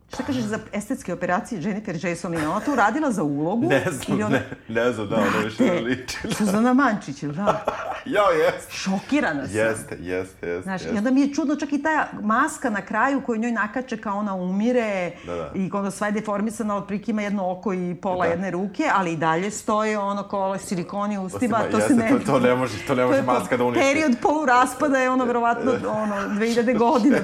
[0.10, 2.34] Šta kažeš za estetske operacije Jennifer Jason?
[2.34, 3.66] Je ona to uradila za ulogu?
[3.66, 6.18] Ne znam, Ili ona- ne, ne znam da ono više ne liči.
[6.32, 7.66] Suzana Mančić, ili da?
[8.08, 8.72] Jo, jeste.
[8.74, 9.56] Šokirana sam.
[9.56, 10.08] Jeste, jeste,
[10.48, 10.62] jeste.
[10.62, 10.96] Znaš, jeste.
[10.96, 14.18] i onda mi je čudno čak i ta maska na kraju koju njoj nakače kao
[14.18, 15.52] ona umire Da, da.
[15.56, 18.32] i onda sva je deformisana, otprilike ima jedno oko i pola Da.
[18.32, 22.10] jedne ruke, ali i dalje stoje ono kao silikoni u ustima, to se jeste, ne...
[22.10, 23.84] to- to ne može- to ne može je maska da uništi.
[23.84, 25.72] Period poluraspada je ono verovatno
[26.04, 27.22] ono 2000 godine.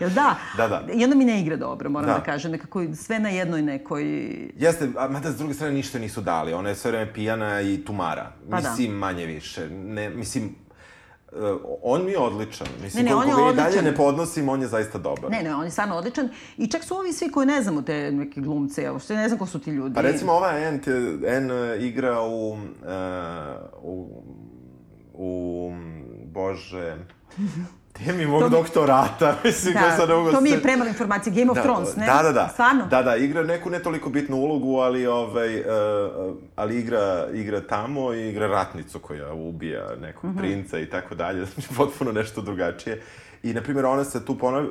[0.00, 0.34] Jel da?
[0.56, 0.82] Da, da.
[1.04, 2.20] Onda mi ne igra dobro, moram da, Da.
[2.22, 4.04] kažem, nekako sve na jednoj nekoj...
[4.56, 6.52] Jeste, a mada s druge strane ništa nisu dali.
[6.52, 8.32] Ona je sve vreme pijana i tumara.
[8.50, 8.68] Pa da.
[8.70, 9.68] mislim, manje više.
[9.70, 10.44] Ne, mislim,
[11.32, 11.38] uh,
[11.82, 12.66] on mi je odličan.
[12.82, 13.84] Mislim, Ne, ne, on je i dalje odličan.
[13.84, 15.30] ne podnosim, on je zaista dobar.
[15.30, 16.28] Ne, ne, on je stvarno odličan.
[16.56, 19.38] I čak su ovi svi koji ne znamo te neke glumce, evo, što ne znam
[19.38, 19.94] ko su ti ljudi.
[19.94, 20.80] Pa recimo ova N,
[21.26, 22.58] N uh, igra u, uh,
[23.82, 24.22] u,
[25.14, 25.72] u,
[26.24, 26.96] bože,
[27.94, 31.34] temi mog doktorata, mislim, ko sad ne mogu to mi je premala informacija.
[31.34, 32.06] Game of Thrones, ne?
[32.06, 32.48] Da, da, da.
[32.48, 32.86] Stvarno?
[32.86, 35.66] Da, da, igra neku ne toliko bitnu ulogu, ali, ovaj, uh,
[36.56, 40.38] ali igra, igra tamo i igra ratnicu koja ubija nekog Mhm.
[40.38, 41.44] princa i tako dalje.
[41.46, 43.02] Znači, potpuno nešto drugačije.
[43.42, 44.70] I, na primjer, ona se tu ponav, uh,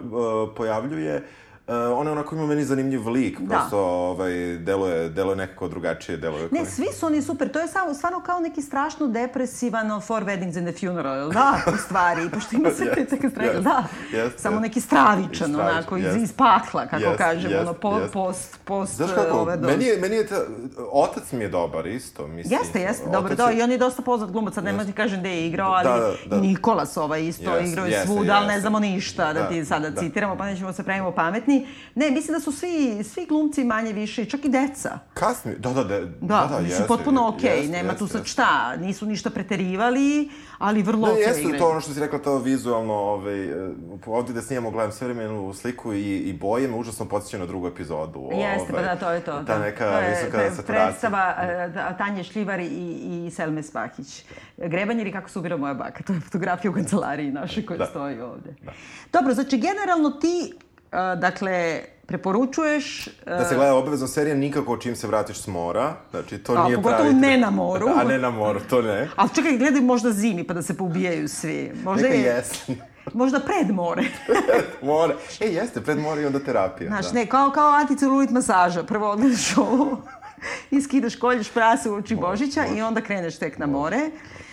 [0.58, 3.48] pojavljuje Uh, ona je onako ima meni zanimljiv lik, Da.
[3.50, 6.48] prosto ovaj, deluje, deluje nekako drugačije, deluje...
[6.52, 7.50] Ne, svi su oni super.
[7.50, 11.54] To je samo, stvarno kao neki strašno depresivan ono, Four Weddings and a Funeral, da?
[11.68, 13.84] U stvari, pošto ima sve te take strane, jeste, da.
[14.14, 14.62] jeste, samo jeste.
[14.62, 16.20] neki stravičan, stravičan, onako, iz, jeste.
[16.20, 18.12] iz pakla, kako Jeste, kažemo, jeste, ono, po, jeste.
[18.14, 20.36] post, post, Znaš kako, ove, do- meni je, meni je ta,
[20.84, 22.60] otac mi je dobar isto, mislim.
[22.60, 25.20] Jeste, jeste, dobro, da, je- i on je dosta poznat glumac, sad ne možete kažem
[25.20, 26.38] gde je igrao, ali Da, da, da.
[26.38, 29.90] Nikolas ovaj isto Jeste, igrao je svuda, ali ne znamo ništa, da, Da, ti sada
[29.90, 30.02] da.
[30.02, 31.53] citiramo, pa nećemo se pravimo pametni.
[31.96, 35.00] Ne, mislim da su svi, svi glumci manje više, čak i deca.
[35.14, 38.08] Kasnije, da, da, da, Da, da, da mislim, jeste, potpuno okej, jeste, nema jeste, tu
[38.08, 38.32] sad jeste.
[38.32, 41.60] šta, nisu ništa preterivali, ali vrlo okej jeste igraju.
[41.60, 43.70] to ono što si rekla, to vizualno, ovaj, eh,
[44.06, 47.68] ovdje da snimamo, gledam sve vremenu sliku i, i boje me užasno podsjeća na drugu
[47.68, 48.30] epizodu.
[48.32, 49.32] Jeste, pa ovaj, da, to je to.
[49.32, 49.60] Ta da.
[49.60, 50.86] neka to je, visoka saturacija.
[50.88, 52.66] predstava e, da, Tanje Šljivar i,
[53.28, 54.24] i Selme Spahić.
[54.58, 56.04] Grebanjer i kako se ubira moja baka.
[56.04, 57.86] To je fotografija u kancelariji našoj koja Da.
[57.86, 58.56] stoji ovde.
[59.14, 60.73] Dobro, znači generalno ti, e,
[61.18, 63.10] dakle, preporučuješ...
[63.26, 66.76] Da se gleda obavezno serija nikako čim se vratiš s mora, znači to A, nije
[66.76, 67.14] pogotovo pravi...
[67.14, 67.88] ne na moru.
[68.00, 69.10] A ne na moru, to ne.
[69.16, 71.72] Ali čekaj, gledaj možda zimi pa da se poubijaju svi.
[71.84, 72.76] Možda Neka je, jesen.
[73.14, 74.04] Možda pred more.
[74.82, 75.16] more.
[75.40, 76.88] E, jeste, pred more i onda terapija.
[76.88, 77.14] Znaš, da.
[77.14, 78.84] ne, kao, kao anticelulit masaža.
[78.84, 80.02] Prvo odgledaš ovo
[80.72, 83.98] i skidaš, kolješ prase u oči Božića i onda kreneš tek na more.
[83.98, 84.44] Uh,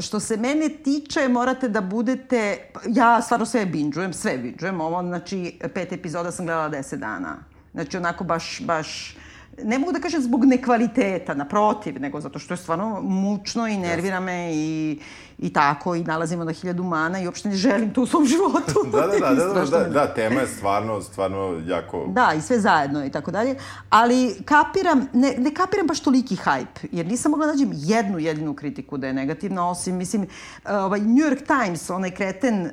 [0.00, 2.58] što se mene tiče, morate da budete...
[2.86, 4.80] Ja stvarno sve binđujem, sve binđujem.
[4.80, 7.36] Ovo, znači, pet epizoda sam gledala deset dana.
[7.72, 9.16] Znači, onako baš, baš...
[9.64, 14.20] Ne mogu da kažem zbog nekvaliteta, naprotiv, nego zato što je stvarno mučno i nervira
[14.20, 14.98] me i,
[15.38, 18.80] i tako, i nalazimo na hiljadu mana i uopšte ne želim to u svom životu.
[18.92, 22.06] Da, da, da, da, da, da, da, tema je stvarno, stvarno jako...
[22.08, 23.54] Da, i sve zajedno i tako dalje.
[23.90, 28.54] Ali kapiram, ne, ne kapiram baš toliki hype, jer nisam mogla da nađem jednu jedinu
[28.54, 32.70] kritiku da je negativna, osim, mislim, uh, ovaj New York Times, onaj kreten, uh,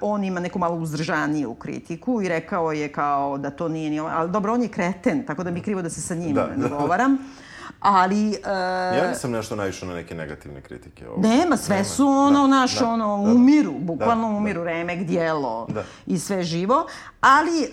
[0.00, 4.30] on ima neku malo uzdržaniju kritiku i rekao je kao da to nije ni ali
[4.30, 6.68] dobro, on je kreten, tako da mi krivo da se sa njim Da, da, da.
[6.70, 7.18] govaram.
[7.80, 8.28] Ali...
[8.28, 11.08] Uh, Ja nisam nešto naišao na neke negativne kritike.
[11.08, 11.30] Ovdje.
[11.30, 11.84] Nema, sve Nema.
[11.86, 13.32] su ono, Da, naš, da, ono, da, da.
[13.32, 15.82] umiru, bukvalno Da, umiru, remek, dijelo Da.
[16.06, 16.86] i sve živo,
[17.20, 17.68] ali e,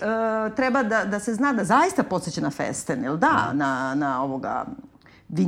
[0.50, 3.58] treba da, da se zna da zaista podsjeća na festen, jel da, Mhm.
[3.58, 4.64] na, na ovoga
[5.28, 5.44] b-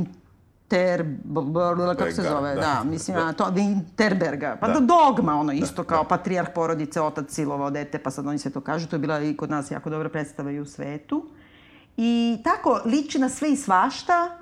[1.95, 2.81] kako se zove, da, da.
[2.83, 3.33] mislim, Da.
[3.33, 4.73] to, Winterberga, pa Da.
[4.73, 4.79] da.
[4.79, 8.87] dogma, ono, isto kao patrijarh porodice, otac silovao dete, pa sad oni sve to kažu,
[8.87, 11.25] to je bila i kod nas jako dobra predstava i u svetu.
[11.97, 14.37] I tako, liči na sve i svašta,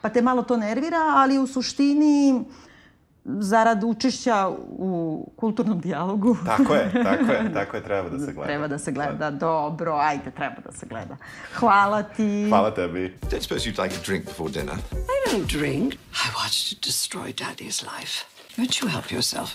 [0.00, 2.44] pa te malo to nervira, ali u suštini,
[3.24, 8.46] zarad učešća u kulturnom dijalogu, Tako je, tako je, tako je, treba da se gleda.
[8.46, 9.30] treba da se gleda.
[9.30, 11.16] Dobro, ajde, treba da se gleda.
[11.54, 12.46] Hvala ti.
[12.48, 13.14] Hvala tebi.
[13.30, 14.76] Don't suppose you'd like a drink before dinner?
[14.92, 15.94] I don't drink.
[15.94, 18.24] I watched it destroy Daddy's life.
[18.58, 19.50] Won't you help yourself?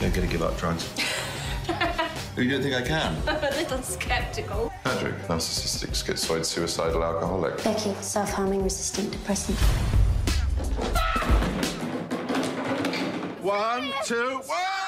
[0.00, 0.84] Don't get to give up drugs.
[2.36, 3.14] You don't think I can?
[3.28, 4.72] I'm a little skeptical.
[4.84, 7.62] Patrick, narcissistic, schizoid, suicidal alcoholic.
[7.62, 9.58] Becky, self-harming resistant depressant.
[13.42, 14.81] One, two, one!